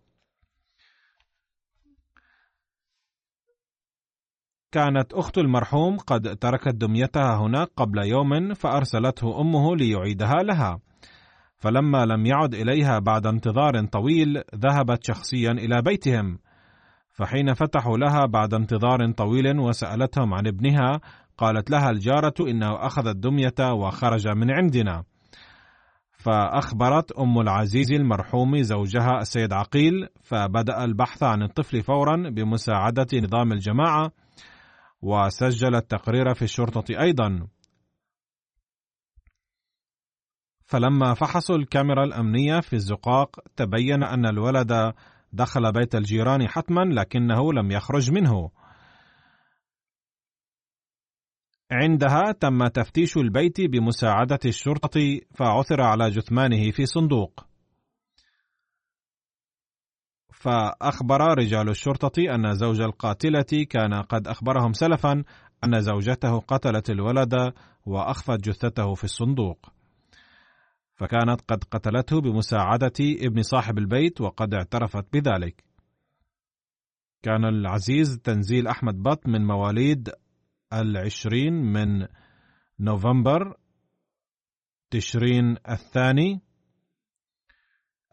كانت 4.71 5.13
أخت 5.13 5.37
المرحوم 5.37 5.97
قد 5.97 6.37
تركت 6.37 6.75
دميتها 6.75 7.37
هناك 7.37 7.69
قبل 7.77 7.97
يوم 8.07 8.53
فأرسلته 8.53 9.41
أمه 9.41 9.75
ليعيدها 9.75 10.43
لها. 10.43 10.79
فلما 11.63 12.05
لم 12.05 12.25
يعد 12.25 12.53
إليها 12.53 12.99
بعد 12.99 13.27
انتظار 13.27 13.85
طويل 13.85 14.41
ذهبت 14.55 15.03
شخصيا 15.03 15.51
إلى 15.51 15.81
بيتهم. 15.81 16.39
فحين 17.11 17.53
فتحوا 17.53 17.97
لها 17.97 18.25
بعد 18.25 18.53
انتظار 18.53 19.11
طويل 19.11 19.59
وسألتهم 19.59 20.33
عن 20.33 20.47
ابنها 20.47 20.99
قالت 21.37 21.71
لها 21.71 21.89
الجارة 21.89 22.33
إنه 22.39 22.85
أخذ 22.85 23.07
الدمية 23.07 23.73
وخرج 23.73 24.27
من 24.27 24.51
عندنا. 24.51 25.03
فأخبرت 26.17 27.11
أم 27.11 27.39
العزيز 27.39 27.91
المرحوم 27.91 28.61
زوجها 28.61 29.17
السيد 29.21 29.53
عقيل 29.53 30.07
فبدأ 30.23 30.83
البحث 30.83 31.23
عن 31.23 31.43
الطفل 31.43 31.81
فورا 31.81 32.29
بمساعدة 32.29 33.07
نظام 33.13 33.51
الجماعة 33.51 34.11
وسجل 35.01 35.75
التقرير 35.75 36.33
في 36.33 36.41
الشرطة 36.41 37.01
أيضا. 37.01 37.47
فلما 40.73 41.13
فحصوا 41.13 41.55
الكاميرا 41.55 42.03
الأمنية 42.03 42.59
في 42.59 42.73
الزقاق 42.73 43.39
تبين 43.55 44.03
أن 44.03 44.25
الولد 44.25 44.93
دخل 45.33 45.71
بيت 45.71 45.95
الجيران 45.95 46.47
حتما 46.47 46.81
لكنه 46.81 47.53
لم 47.53 47.71
يخرج 47.71 48.11
منه. 48.11 48.51
عندها 51.71 52.31
تم 52.39 52.67
تفتيش 52.67 53.17
البيت 53.17 53.61
بمساعدة 53.61 54.39
الشرطة 54.45 55.19
فعثر 55.35 55.81
على 55.81 56.09
جثمانه 56.09 56.71
في 56.71 56.85
صندوق. 56.85 57.45
فأخبر 60.33 61.21
رجال 61.21 61.69
الشرطة 61.69 62.35
أن 62.35 62.53
زوج 62.53 62.81
القاتلة 62.81 63.65
كان 63.69 63.93
قد 63.93 64.27
أخبرهم 64.27 64.73
سلفا 64.73 65.23
أن 65.63 65.81
زوجته 65.81 66.39
قتلت 66.39 66.89
الولد 66.89 67.53
وأخفت 67.85 68.39
جثته 68.39 68.93
في 68.93 69.03
الصندوق. 69.03 69.82
فكانت 70.95 71.41
قد 71.47 71.63
قتلته 71.63 72.21
بمساعدة 72.21 72.93
ابن 73.01 73.41
صاحب 73.41 73.77
البيت 73.77 74.21
وقد 74.21 74.53
اعترفت 74.53 75.05
بذلك. 75.13 75.63
كان 77.23 77.45
العزيز 77.45 78.19
تنزيل 78.23 78.67
أحمد 78.67 79.03
بط 79.03 79.27
من 79.27 79.45
مواليد 79.47 80.09
العشرين 80.73 81.53
من 81.53 82.07
نوفمبر 82.79 83.57
تشرين 84.91 85.55
الثاني 85.69 86.41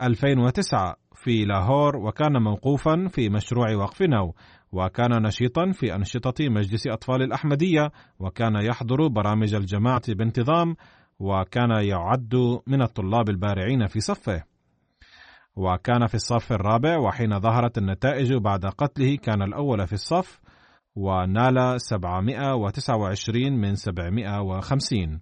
2009 0.02 0.96
في 1.14 1.44
لاهور 1.44 1.96
وكان 1.96 2.42
موقوفا 2.42 3.08
في 3.08 3.28
مشروع 3.28 3.74
وقف 3.74 4.02
نو 4.02 4.34
وكان 4.72 5.22
نشيطا 5.22 5.72
في 5.72 5.94
أنشطة 5.94 6.48
مجلس 6.48 6.86
أطفال 6.86 7.22
الأحمدية 7.22 7.90
وكان 8.18 8.54
يحضر 8.56 9.08
برامج 9.08 9.54
الجماعة 9.54 10.14
بانتظام 10.14 10.76
وكان 11.20 11.70
يعد 11.70 12.34
من 12.66 12.82
الطلاب 12.82 13.28
البارعين 13.28 13.86
في 13.86 14.00
صفه. 14.00 14.42
وكان 15.56 16.06
في 16.06 16.14
الصف 16.14 16.52
الرابع 16.52 16.98
وحين 16.98 17.40
ظهرت 17.40 17.78
النتائج 17.78 18.34
بعد 18.34 18.66
قتله 18.66 19.16
كان 19.16 19.42
الأول 19.42 19.86
في 19.86 19.92
الصف 19.92 20.40
ونال 20.96 21.80
729 21.80 23.52
من 23.52 23.74
750 23.74 25.20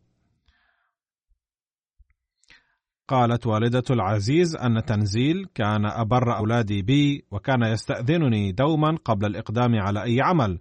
قالت 3.09 3.47
والدة 3.47 3.83
العزيز 3.91 4.57
أن 4.57 4.85
تنزيل 4.85 5.47
كان 5.55 5.87
أبر 5.87 6.37
أولادي 6.37 6.83
بي 6.83 7.25
وكان 7.31 7.63
يستأذنني 7.63 8.53
دوما 8.53 8.99
قبل 9.05 9.27
الإقدام 9.27 9.75
على 9.75 10.03
أي 10.03 10.21
عمل. 10.21 10.59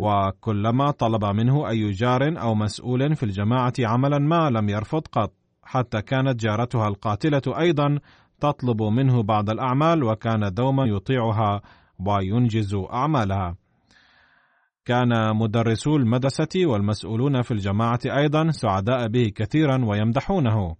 وكلما 0.00 0.90
طلب 0.90 1.24
منه 1.24 1.68
أي 1.68 1.90
جار 1.90 2.40
أو 2.40 2.54
مسؤول 2.54 3.16
في 3.16 3.22
الجماعة 3.22 3.72
عملا 3.80 4.18
ما 4.18 4.50
لم 4.50 4.68
يرفض 4.68 5.06
قط 5.12 5.32
حتى 5.62 6.02
كانت 6.02 6.40
جارتها 6.40 6.88
القاتلة 6.88 7.42
أيضا 7.60 7.98
تطلب 8.40 8.82
منه 8.82 9.22
بعض 9.22 9.50
الأعمال 9.50 10.04
وكان 10.04 10.54
دوما 10.54 10.84
يطيعها 10.84 11.62
وينجز 12.06 12.74
أعمالها. 12.74 13.56
كان 14.84 15.36
مدرسو 15.36 15.96
المدرسة 15.96 16.66
والمسؤولون 16.66 17.42
في 17.42 17.50
الجماعة 17.50 18.00
أيضا 18.06 18.50
سعداء 18.50 19.08
به 19.08 19.32
كثيرا 19.34 19.84
ويمدحونه. 19.84 20.76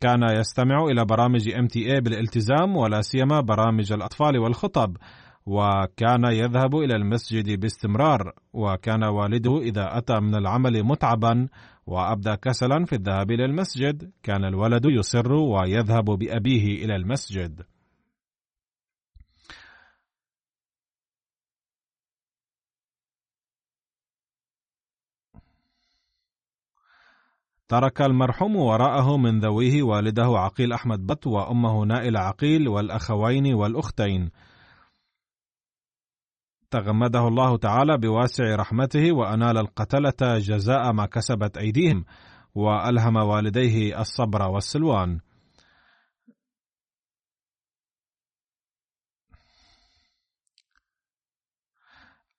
كان 0.00 0.22
يستمع 0.22 0.84
إلى 0.84 1.04
برامج 1.04 1.48
MTA 1.48 2.00
بالالتزام 2.00 2.76
ولا 2.76 3.00
سيما 3.00 3.40
برامج 3.40 3.92
الأطفال 3.92 4.38
والخطب. 4.38 4.96
وكان 5.46 6.24
يذهب 6.24 6.76
إلى 6.76 6.96
المسجد 6.96 7.60
باستمرار 7.60 8.32
وكان 8.52 9.04
والده 9.04 9.58
إذا 9.58 9.98
أتى 9.98 10.20
من 10.20 10.34
العمل 10.34 10.84
متعبا 10.84 11.48
وأبدى 11.86 12.36
كسلا 12.36 12.84
في 12.84 12.94
الذهاب 12.94 13.30
إلى 13.30 13.44
المسجد 13.44 14.12
كان 14.22 14.44
الولد 14.44 14.84
يصر 14.84 15.32
ويذهب 15.32 16.04
بأبيه 16.04 16.84
إلى 16.84 16.96
المسجد. 16.96 17.62
ترك 27.68 28.02
المرحوم 28.02 28.56
وراءه 28.56 29.16
من 29.16 29.40
ذويه 29.40 29.82
والده 29.82 30.26
عقيل 30.38 30.72
أحمد 30.72 31.06
بط 31.06 31.26
وأمه 31.26 31.84
نائل 31.84 32.16
عقيل 32.16 32.68
والأخوين 32.68 33.54
والأختين. 33.54 34.30
تغمده 36.70 37.28
الله 37.28 37.56
تعالى 37.58 37.98
بواسع 37.98 38.54
رحمته 38.56 39.12
وأنال 39.12 39.58
القتلة 39.58 40.38
جزاء 40.38 40.92
ما 40.92 41.06
كسبت 41.06 41.58
أيديهم 41.58 42.04
وألهم 42.54 43.16
والديه 43.16 44.00
الصبر 44.00 44.42
والسلوان. 44.42 45.20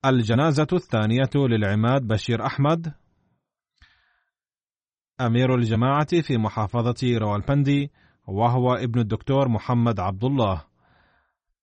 الجنازة 0.06 0.68
الثانية 0.74 1.30
للعماد 1.36 2.08
بشير 2.08 2.46
أحمد 2.46 2.94
أمير 5.22 5.56
الجماعة 5.56 6.22
في 6.22 6.38
محافظة 6.38 7.18
روالبندي 7.18 7.92
وهو 8.28 8.74
ابن 8.74 9.00
الدكتور 9.00 9.50
محمد 9.50 10.00
عبد 10.00 10.24
الله. 10.24 10.71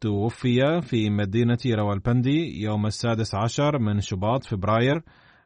توفي 0.01 0.81
في 0.83 1.11
مدينة 1.11 1.59
روالبندي 1.67 2.63
يوم 2.63 2.87
السادس 2.87 3.35
عشر 3.35 3.79
من 3.79 4.01
شباط 4.01 4.45
فبراير 4.45 5.03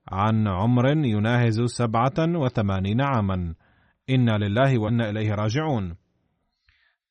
عن 0.09 0.49
عمر 0.49 0.89
يناهز 0.89 1.61
سبعة 1.61 2.15
وثمانين 2.19 3.01
عاما. 3.01 3.55
إنا 4.11 4.39
لله 4.39 4.79
وإنا 4.79 5.11
إليه 5.11 5.35
راجعون. 5.35 5.95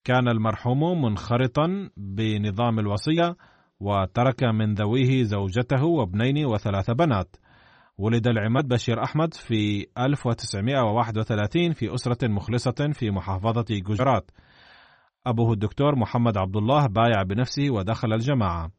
كان 0.04 0.28
المرحوم 0.28 1.02
منخرطا 1.02 1.89
بنظام 1.98 2.80
الوصية 2.80 3.36
وترك 3.80 4.44
من 4.44 4.74
ذويه 4.74 5.24
زوجته 5.24 5.84
وابنين 5.86 6.46
وثلاث 6.46 6.92
بنات. 6.92 7.36
ولد 7.98 8.28
العماد 8.28 8.68
بشير 8.68 9.04
أحمد 9.04 9.34
في 9.34 9.86
1931 9.98 11.74
في 11.74 11.94
أسرة 11.94 12.28
مخلصة 12.28 12.89
في 12.94 13.12
محافظة 13.12 13.66
جوجرات. 13.70 14.32
أبوه 15.28 15.53
الدكتور 15.53 15.95
محمد 15.95 16.38
عبد 16.38 16.55
الله 16.55 16.88
بايع 16.88 17.24
بنفسه 17.24 17.69
ودخل 17.69 18.13
الجماعة. 18.13 18.72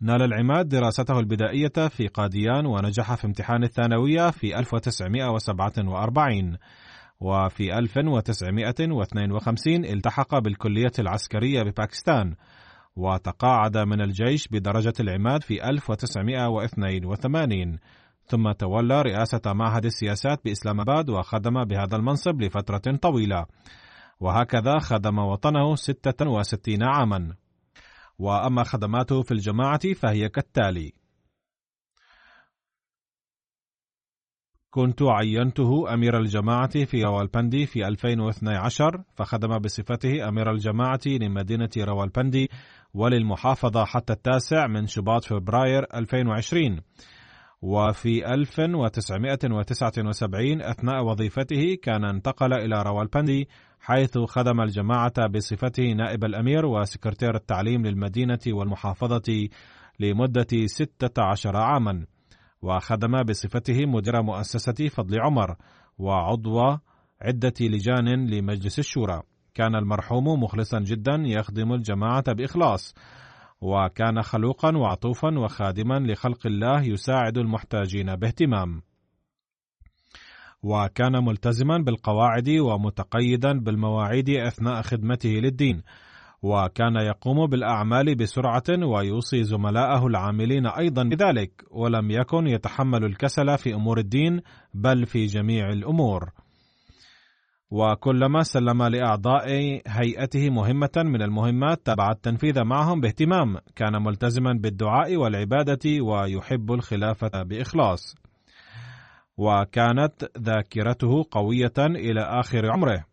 نال 0.00 0.22
العماد 0.22 0.68
دراسته 0.68 1.18
البدائية 1.18 1.88
في 1.88 2.06
قاديان 2.06 2.66
ونجح 2.66 3.14
في 3.14 3.26
امتحان 3.26 3.64
الثانوية 3.64 4.30
في 4.30 4.58
1947 4.58 6.56
وفي 7.20 7.78
1952 7.78 9.84
التحق 9.84 10.38
بالكلية 10.38 10.92
العسكرية 10.98 11.62
بباكستان 11.62 12.34
وتقاعد 12.96 13.78
من 13.78 14.00
الجيش 14.00 14.48
بدرجة 14.48 14.94
العماد 15.00 15.42
في 15.42 15.70
1982 15.70 17.78
ثم 18.26 18.52
تولى 18.52 19.02
رئاسة 19.02 19.40
معهد 19.46 19.84
السياسات 19.84 20.44
بإسلام 20.44 20.80
آباد 20.80 21.10
وخدم 21.10 21.64
بهذا 21.64 21.96
المنصب 21.96 22.42
لفترة 22.42 22.96
طويلة. 23.02 23.46
وهكذا 24.20 24.78
خدم 24.78 25.18
وطنه 25.18 25.74
66 25.74 26.82
عاما. 26.82 27.34
وأما 28.18 28.64
خدماته 28.64 29.22
في 29.22 29.32
الجماعة 29.32 29.92
فهي 29.94 30.28
كالتالي. 30.28 30.92
كنت 34.70 35.02
عينته 35.02 35.94
أمير 35.94 36.18
الجماعة 36.18 36.84
في 36.84 37.02
روالبندي 37.02 37.66
في 37.66 37.88
2012 37.88 39.04
فخدم 39.14 39.58
بصفته 39.58 40.28
أمير 40.28 40.50
الجماعة 40.50 41.00
لمدينة 41.06 41.70
روالبندي 41.78 42.50
وللمحافظة 42.94 43.84
حتى 43.84 44.12
التاسع 44.12 44.66
من 44.66 44.86
شباط 44.86 45.24
فبراير 45.24 45.86
2020 45.94 46.80
وفي 47.62 48.34
1979 48.34 50.62
أثناء 50.62 51.04
وظيفته 51.04 51.76
كان 51.82 52.04
انتقل 52.04 52.52
إلى 52.52 52.82
روالبندي 52.82 53.48
حيث 53.80 54.18
خدم 54.18 54.60
الجماعة 54.60 55.26
بصفته 55.26 55.92
نائب 55.92 56.24
الأمير 56.24 56.66
وسكرتير 56.66 57.34
التعليم 57.34 57.86
للمدينة 57.86 58.38
والمحافظة 58.46 59.48
لمدة 60.00 60.66
16 60.66 61.56
عاما. 61.56 62.06
وخدم 62.62 63.22
بصفته 63.22 63.86
مدير 63.86 64.22
مؤسسة 64.22 64.88
فضل 64.88 65.20
عمر 65.20 65.56
وعضو 65.98 66.60
عدة 67.20 67.54
لجان 67.60 68.30
لمجلس 68.30 68.78
الشورى. 68.78 69.22
كان 69.54 69.74
المرحوم 69.74 70.42
مخلصا 70.42 70.80
جدا 70.80 71.22
يخدم 71.26 71.72
الجماعة 71.72 72.32
بإخلاص. 72.32 72.94
وكان 73.60 74.22
خلوقا 74.22 74.76
وعطوفا 74.76 75.38
وخادما 75.38 75.98
لخلق 75.98 76.46
الله 76.46 76.82
يساعد 76.82 77.38
المحتاجين 77.38 78.16
باهتمام. 78.16 78.82
وكان 80.62 81.24
ملتزما 81.24 81.78
بالقواعد 81.78 82.48
ومتقيدا 82.48 83.52
بالمواعيد 83.60 84.30
أثناء 84.30 84.82
خدمته 84.82 85.28
للدين. 85.28 85.82
وكان 86.42 86.96
يقوم 86.96 87.46
بالأعمال 87.46 88.14
بسرعة 88.14 88.86
ويوصي 88.86 89.42
زملائه 89.44 90.06
العاملين 90.06 90.66
أيضا 90.66 91.02
بذلك 91.02 91.64
ولم 91.70 92.10
يكن 92.10 92.46
يتحمل 92.46 93.04
الكسل 93.04 93.58
في 93.58 93.74
أمور 93.74 93.98
الدين 93.98 94.40
بل 94.74 95.06
في 95.06 95.26
جميع 95.26 95.68
الأمور. 95.68 96.30
وكلما 97.70 98.42
سلم 98.42 98.82
لأعضاء 98.82 99.48
هيئته 99.86 100.50
مهمة 100.50 100.90
من 100.96 101.22
المهمات 101.22 101.86
تبع 101.86 102.10
التنفيذ 102.10 102.64
معهم 102.64 103.00
باهتمام 103.00 103.56
كان 103.76 104.02
ملتزما 104.02 104.52
بالدعاء 104.52 105.16
والعبادة 105.16 106.02
ويحب 106.02 106.72
الخلافة 106.72 107.42
بإخلاص. 107.42 108.14
وكانت 109.36 110.30
ذاكرته 110.38 111.24
قوية 111.30 111.78
إلى 111.78 112.20
آخر 112.20 112.72
عمره. 112.72 113.04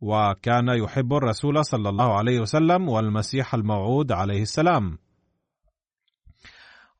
وكان 0.00 0.68
يحب 0.68 1.12
الرسول 1.12 1.64
صلى 1.64 1.88
الله 1.88 2.18
عليه 2.18 2.40
وسلم 2.40 2.88
والمسيح 2.88 3.54
الموعود 3.54 4.12
عليه 4.12 4.42
السلام. 4.42 4.98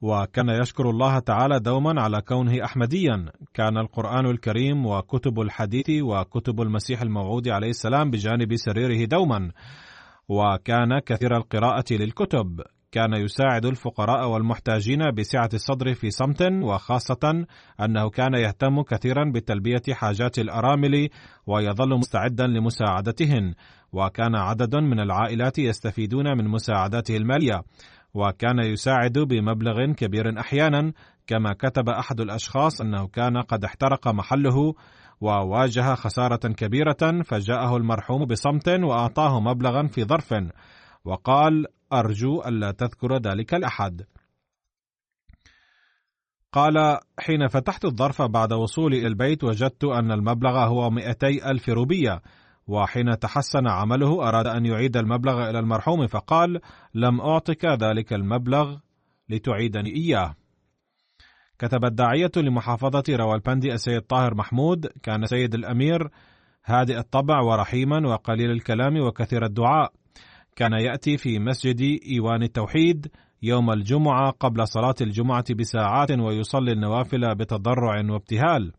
وكان 0.04 0.48
يشكر 0.48 0.90
الله 0.90 1.18
تعالى 1.18 1.60
دوما 1.60 2.02
على 2.02 2.20
كونه 2.20 2.64
احمديا. 2.64 3.26
كان 3.54 3.78
القرآن 3.78 4.26
الكريم 4.26 4.86
وكتب 4.86 5.40
الحديث 5.40 5.90
وكتب 5.90 6.60
المسيح 6.60 7.02
الموعود 7.02 7.48
عليه 7.48 7.70
السلام 7.70 8.10
بجانب 8.10 8.56
سريره 8.56 9.04
دوما. 9.04 9.50
وكان 10.28 10.98
كثير 11.06 11.36
القراءة 11.36 11.84
للكتب. 11.90 12.60
كان 12.92 13.12
يساعد 13.14 13.66
الفقراء 13.66 14.28
والمحتاجين 14.28 15.10
بسعة 15.10 15.50
الصدر 15.54 15.94
في 15.94 16.10
صمت 16.10 16.42
وخاصة 16.42 17.46
أنه 17.80 18.10
كان 18.10 18.34
يهتم 18.34 18.82
كثيرا 18.82 19.32
بتلبية 19.34 19.82
حاجات 19.92 20.38
الأرامل 20.38 21.08
ويظل 21.46 21.98
مستعدا 21.98 22.46
لمساعدتهن. 22.46 23.54
وكان 23.92 24.34
عدد 24.36 24.76
من 24.76 25.00
العائلات 25.00 25.58
يستفيدون 25.58 26.38
من 26.38 26.48
مساعداته 26.48 27.16
المالية. 27.16 27.62
وكان 28.14 28.58
يساعد 28.58 29.18
بمبلغ 29.18 29.92
كبير 29.92 30.40
أحيانا 30.40 30.92
كما 31.26 31.52
كتب 31.52 31.88
أحد 31.88 32.20
الأشخاص 32.20 32.80
أنه 32.80 33.06
كان 33.06 33.36
قد 33.36 33.64
احترق 33.64 34.08
محله 34.08 34.74
وواجه 35.20 35.94
خسارة 35.94 36.52
كبيرة 36.52 37.22
فجاءه 37.24 37.76
المرحوم 37.76 38.24
بصمت 38.24 38.68
وأعطاه 38.68 39.40
مبلغا 39.40 39.86
في 39.86 40.04
ظرف 40.04 40.34
وقال 41.04 41.66
أرجو 41.92 42.42
ألا 42.42 42.70
تذكر 42.70 43.16
ذلك 43.16 43.54
لأحد. 43.54 44.02
قال 46.52 46.98
حين 47.18 47.48
فتحت 47.48 47.84
الظرف 47.84 48.22
بعد 48.22 48.52
وصولي 48.52 49.06
البيت 49.06 49.44
وجدت 49.44 49.84
أن 49.84 50.12
المبلغ 50.12 50.58
هو 50.58 50.90
200 50.90 51.28
ألف 51.28 51.68
روبية 51.68 52.22
وحين 52.66 53.18
تحسن 53.18 53.68
عمله 53.68 54.28
أراد 54.28 54.46
أن 54.46 54.66
يعيد 54.66 54.96
المبلغ 54.96 55.50
إلى 55.50 55.58
المرحوم 55.58 56.06
فقال 56.06 56.60
لم 56.94 57.20
أعطك 57.20 57.64
ذلك 57.64 58.12
المبلغ 58.12 58.76
لتعيدني 59.28 59.96
إياه. 59.96 60.34
كتب 61.58 61.84
الداعية 61.84 62.30
لمحافظة 62.36 63.02
روالبندي 63.10 63.72
السيد 63.72 64.00
طاهر 64.00 64.34
محمود 64.34 64.86
كان 64.86 65.26
سيد 65.26 65.54
الأمير 65.54 66.08
هادئ 66.64 66.98
الطبع 66.98 67.40
ورحيما 67.40 68.08
وقليل 68.08 68.50
الكلام 68.50 69.00
وكثير 69.00 69.44
الدعاء. 69.44 69.92
كان 70.56 70.72
يأتي 70.72 71.16
في 71.16 71.38
مسجد 71.38 72.00
إيوان 72.12 72.42
التوحيد 72.42 73.06
يوم 73.42 73.70
الجمعة 73.70 74.30
قبل 74.30 74.68
صلاة 74.68 74.94
الجمعة 75.00 75.54
بساعات 75.54 76.10
ويصلي 76.10 76.72
النوافل 76.72 77.34
بتضرع 77.34 78.10
وابتهال. 78.10 78.72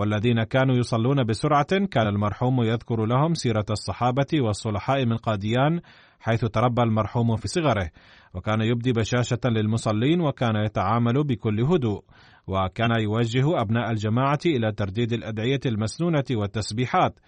والذين 0.00 0.42
كانوا 0.42 0.76
يصلون 0.76 1.24
بسرعة 1.24 1.86
كان 1.90 2.06
المرحوم 2.06 2.62
يذكر 2.62 3.04
لهم 3.06 3.34
سيرة 3.34 3.64
الصحابة 3.70 4.26
والصلحاء 4.34 5.06
من 5.06 5.16
قاديان 5.16 5.80
حيث 6.20 6.44
تربى 6.44 6.82
المرحوم 6.82 7.36
في 7.36 7.48
صغره. 7.48 7.90
وكان 8.34 8.60
يبدي 8.60 8.92
بشاشة 8.92 9.40
للمصلين 9.44 10.20
وكان 10.20 10.56
يتعامل 10.56 11.24
بكل 11.24 11.60
هدوء. 11.60 12.04
وكان 12.46 13.00
يوجه 13.00 13.60
أبناء 13.60 13.90
الجماعة 13.90 14.38
إلى 14.46 14.72
ترديد 14.72 15.12
الأدعية 15.12 15.60
المسنونة 15.66 16.24
والتسبيحات. 16.30 17.20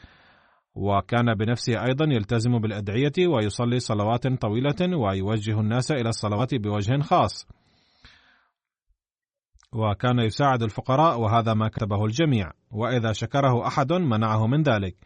وكان 0.74 1.34
بنفسه 1.34 1.72
أيضا 1.72 2.04
يلتزم 2.04 2.58
بالأدعية 2.58 3.26
ويصلي 3.28 3.78
صلوات 3.78 4.26
طويلة 4.26 4.96
ويوجه 4.96 5.60
الناس 5.60 5.92
إلى 5.92 6.08
الصلوات 6.08 6.54
بوجه 6.54 7.00
خاص. 7.00 7.48
وكان 9.72 10.18
يساعد 10.18 10.62
الفقراء 10.62 11.20
وهذا 11.20 11.54
ما 11.54 11.68
كتبه 11.68 12.04
الجميع 12.04 12.50
وإذا 12.70 13.12
شكره 13.12 13.66
أحد 13.66 13.92
منعه 13.92 14.46
من 14.46 14.62
ذلك. 14.62 14.96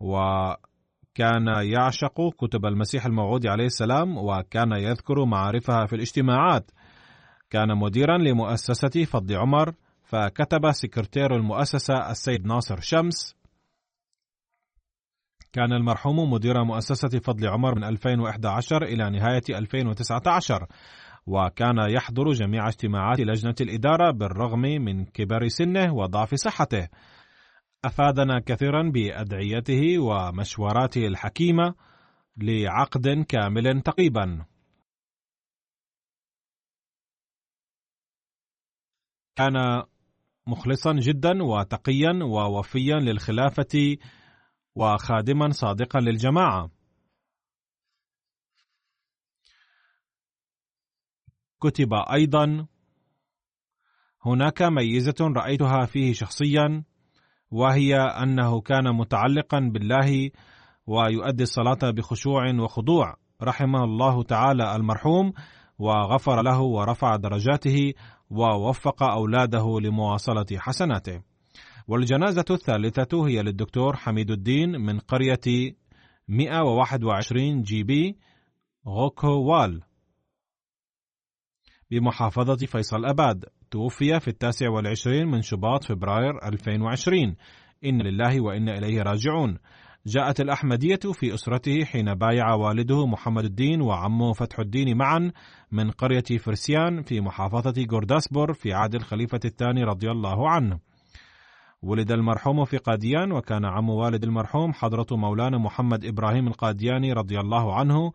وكان 0.00 1.46
يعشق 1.46 2.34
كتب 2.38 2.66
المسيح 2.66 3.06
الموعود 3.06 3.46
عليه 3.46 3.66
السلام 3.66 4.18
وكان 4.18 4.72
يذكر 4.72 5.24
معارفها 5.24 5.86
في 5.86 5.96
الاجتماعات. 5.96 6.70
كان 7.50 7.78
مديرا 7.78 8.18
لمؤسسة 8.18 9.04
فضل 9.04 9.36
عمر 9.36 9.72
فكتب 10.02 10.70
سكرتير 10.70 11.36
المؤسسة 11.36 12.10
السيد 12.10 12.46
ناصر 12.46 12.80
شمس. 12.80 13.38
كان 15.52 15.72
المرحوم 15.72 16.30
مدير 16.30 16.64
مؤسسة 16.64 17.18
فضل 17.18 17.48
عمر 17.48 17.74
من 17.74 17.84
2011 17.84 18.82
إلى 18.82 19.10
نهاية 19.10 19.42
2019 19.50 20.66
وكان 21.28 21.78
يحضر 21.90 22.32
جميع 22.32 22.68
اجتماعات 22.68 23.20
لجنة 23.20 23.54
الإدارة 23.60 24.10
بالرغم 24.10 24.60
من 24.60 25.04
كبر 25.04 25.48
سنه 25.48 25.94
وضعف 25.94 26.34
صحته. 26.34 26.88
أفادنا 27.84 28.40
كثيرا 28.46 28.90
بأدعيته 28.90 29.98
ومشوراته 29.98 31.06
الحكيمة 31.06 31.74
لعقد 32.36 33.24
كامل 33.28 33.80
تقريبا. 33.82 34.44
كان 39.36 39.82
مخلصا 40.46 40.92
جدا 40.92 41.42
وتقيا 41.42 42.20
ووفيا 42.22 42.96
للخلافة 42.96 43.96
وخادما 44.76 45.50
صادقا 45.50 46.00
للجماعة 46.00 46.77
كتب 51.60 51.94
أيضا 51.94 52.66
هناك 54.26 54.62
ميزة 54.62 55.14
رأيتها 55.20 55.84
فيه 55.84 56.12
شخصيا 56.12 56.84
وهي 57.50 57.96
أنه 57.96 58.60
كان 58.60 58.96
متعلقا 58.96 59.60
بالله 59.72 60.30
ويؤدي 60.86 61.42
الصلاة 61.42 61.90
بخشوع 61.90 62.54
وخضوع 62.60 63.16
رحمه 63.42 63.84
الله 63.84 64.22
تعالى 64.22 64.76
المرحوم 64.76 65.32
وغفر 65.78 66.42
له 66.42 66.60
ورفع 66.60 67.16
درجاته 67.16 67.92
ووفق 68.30 69.02
أولاده 69.02 69.80
لمواصلة 69.80 70.46
حسناته. 70.56 71.22
والجنازة 71.88 72.44
الثالثة 72.50 73.26
هي 73.26 73.42
للدكتور 73.42 73.96
حميد 73.96 74.30
الدين 74.30 74.70
من 74.70 74.98
قرية 74.98 75.74
121 76.28 77.62
جي 77.62 77.82
بي 77.82 78.16
غوكووال. 78.86 79.82
بمحافظة 81.90 82.66
فيصل 82.66 83.04
أباد. 83.04 83.44
توفي 83.70 84.20
في 84.20 84.28
التاسع 84.28 84.68
والعشرين 84.68 85.26
من 85.26 85.42
شباط 85.42 85.84
فبراير 85.84 86.44
2020 86.44 87.36
إن 87.84 88.02
لله 88.02 88.40
وإنا 88.40 88.78
إليه 88.78 89.02
راجعون. 89.02 89.58
جاءت 90.06 90.40
الأحمدية 90.40 91.00
في 91.12 91.34
أسرته 91.34 91.84
حين 91.84 92.14
بايع 92.14 92.54
والده 92.54 93.06
محمد 93.06 93.44
الدين 93.44 93.80
وعمه 93.82 94.32
فتح 94.32 94.58
الدين 94.58 94.96
معا 94.96 95.32
من 95.72 95.90
قرية 95.90 96.38
فرسيان 96.38 97.02
في 97.02 97.20
محافظة 97.20 97.84
جورداسبور 97.84 98.52
في 98.52 98.72
عهد 98.72 98.94
الخليفة 98.94 99.40
الثاني 99.44 99.84
رضي 99.84 100.10
الله 100.10 100.50
عنه. 100.50 100.78
ولد 101.82 102.12
المرحوم 102.12 102.64
في 102.64 102.76
قاديان 102.76 103.32
وكان 103.32 103.64
عم 103.64 103.90
والد 103.90 104.24
المرحوم 104.24 104.72
حضرة 104.72 105.06
مولانا 105.16 105.58
محمد 105.58 106.04
إبراهيم 106.04 106.48
القادياني 106.48 107.12
رضي 107.12 107.40
الله 107.40 107.74
عنه 107.74 108.12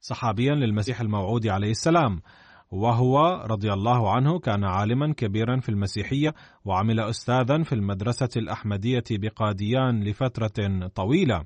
صحابيا 0.00 0.54
للمسيح 0.54 1.00
الموعود 1.00 1.46
عليه 1.46 1.70
السلام. 1.70 2.20
وهو 2.72 3.44
رضي 3.46 3.72
الله 3.72 4.10
عنه 4.10 4.38
كان 4.38 4.64
عالما 4.64 5.14
كبيرا 5.14 5.60
في 5.60 5.68
المسيحية 5.68 6.34
وعمل 6.64 7.00
أستاذا 7.00 7.62
في 7.62 7.74
المدرسة 7.74 8.28
الأحمدية 8.36 9.04
بقاديان 9.10 10.04
لفترة 10.04 10.88
طويلة. 10.94 11.44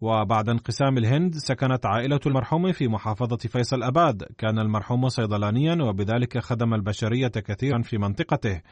وبعد 0.00 0.48
انقسام 0.48 0.98
الهند 0.98 1.34
سكنت 1.34 1.86
عائلة 1.86 2.20
المرحوم 2.26 2.72
في 2.72 2.88
محافظة 2.88 3.36
فيصل 3.36 3.82
أباد. 3.82 4.22
كان 4.38 4.58
المرحوم 4.58 5.08
صيدلانيا 5.08 5.82
وبذلك 5.82 6.38
خدم 6.38 6.74
البشرية 6.74 7.28
كثيرا 7.28 7.82
في 7.82 7.98
منطقته. 7.98 8.62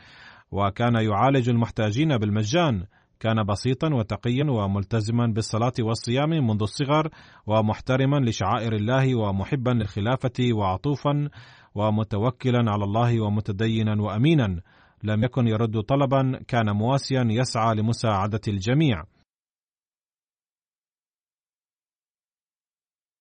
وكان 0.51 0.95
يعالج 0.95 1.49
المحتاجين 1.49 2.19
بالمجان. 2.19 2.87
كان 3.23 3.47
بسيطا 3.47 3.95
وتقيا 3.95 4.45
وملتزما 4.51 5.27
بالصلاة 5.27 5.73
والصيام 5.81 6.31
منذ 6.31 6.63
الصغر 6.63 7.09
ومحترما 7.47 8.17
لشعائر 8.17 8.73
الله 8.73 9.15
ومحبا 9.15 9.71
للخلافة 9.71 10.39
وعطوفا 10.53 11.29
ومتوكلا 11.75 12.71
على 12.73 12.85
الله 12.85 13.21
ومتدينا 13.21 14.03
وامينا. 14.03 14.61
لم 15.05 15.25
يكن 15.25 15.47
يرد 15.47 15.81
طلبا 15.81 16.41
كان 16.49 16.71
مواسيا 16.77 17.27
يسعى 17.31 17.75
لمساعدة 17.75 18.41
الجميع. 18.49 19.05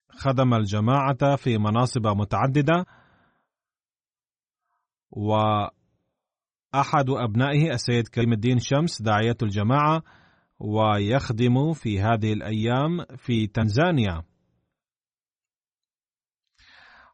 خدم 0.10 0.54
الجماعة 0.54 1.36
في 1.36 1.58
مناصب 1.58 2.08
متعددة 2.08 2.86
و 5.12 5.34
أحد 6.76 7.10
أبنائه 7.10 7.74
السيد 7.74 8.08
كريم 8.08 8.34
الدين 8.34 8.60
شمس 8.60 9.02
داعية 9.02 9.38
الجماعة 9.44 10.04
ويخدم 10.60 11.74
في 11.74 12.02
هذه 12.02 12.34
الأيام 12.34 13.06
في 13.18 13.48
تنزانيا. 13.48 14.22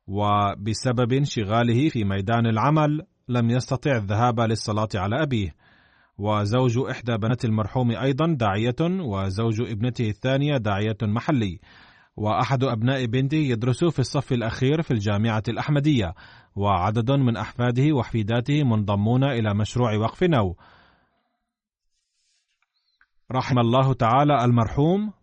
وبسبب 0.07 1.13
انشغاله 1.13 1.89
في 1.89 2.03
ميدان 2.03 2.45
العمل 2.45 3.01
لم 3.27 3.49
يستطع 3.49 3.97
الذهاب 3.97 4.39
للصلاة 4.39 4.89
على 4.95 5.23
أبيه. 5.23 5.55
وزوج 6.17 6.77
إحدى 6.91 7.17
بنات 7.17 7.45
المرحوم 7.45 7.91
أيضا 7.91 8.25
داعية 8.33 9.01
وزوج 9.01 9.61
ابنته 9.61 10.09
الثانية 10.09 10.57
داعية 10.57 10.97
محلي. 11.01 11.59
وأحد 12.17 12.63
أبناء 12.63 13.05
بنته 13.05 13.37
يدرس 13.37 13.83
في 13.83 13.99
الصف 13.99 14.31
الأخير 14.31 14.81
في 14.81 14.91
الجامعة 14.91 15.43
الأحمدية 15.47 16.13
وعدد 16.55 17.11
من 17.11 17.37
أحفاده 17.37 17.95
وحفيداته 17.95 18.63
منضمون 18.63 19.23
إلى 19.23 19.53
مشروع 19.53 19.95
وقف 19.97 20.23
نو. 20.23 20.55
رحم 23.31 23.59
الله 23.59 23.93
تعالى 23.93 24.45
المرحوم. 24.45 25.13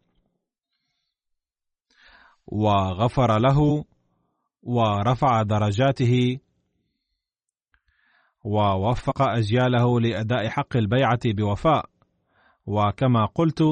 وغفر 2.47 3.39
له. 3.39 3.85
ورفع 4.63 5.43
درجاته. 5.43 6.39
ووفق 8.45 9.23
أجياله 9.23 10.01
لأداء 10.01 10.49
حق 10.49 10.77
البيعة 10.77 11.21
بوفاء. 11.25 11.91
وكما 12.67 13.27
قلت 13.27 13.63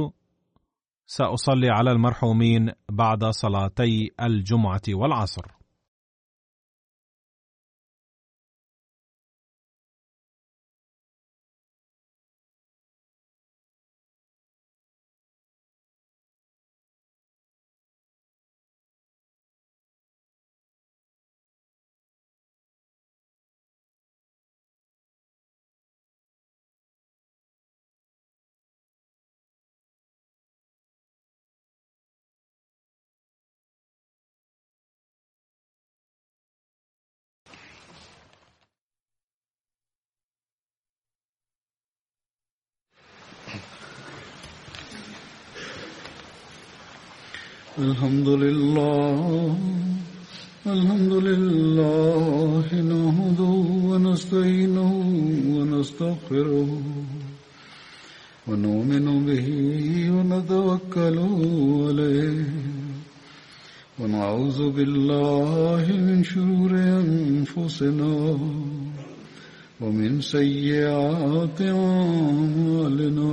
سأصلي 1.15 1.69
على 1.71 1.91
المرحومين 1.93 2.73
بعد 2.91 3.25
صلاتي 3.25 4.11
الجمعة 4.21 4.83
والعصر. 4.89 5.62
الحمد 47.79 48.29
لله 48.29 49.57
الحمد 50.66 51.12
لله 51.12 52.66
نحمده 52.73 53.55
ونستعينه 53.89 54.93
ونستغفره 55.57 56.83
ونؤمن 58.49 59.27
به 59.27 59.47
ونتوكل 60.14 61.18
عليه 61.89 62.45
ونعوذ 64.01 64.70
بالله 64.70 65.85
من 65.97 66.25
شرور 66.25 66.73
أنفسنا 66.77 68.39
ومن 69.81 70.20
سيئات 70.20 71.61
أعمالنا. 71.61 73.33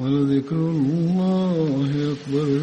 ولذكر 0.00 0.56
الله 0.56 2.14
أكبر 2.14 2.60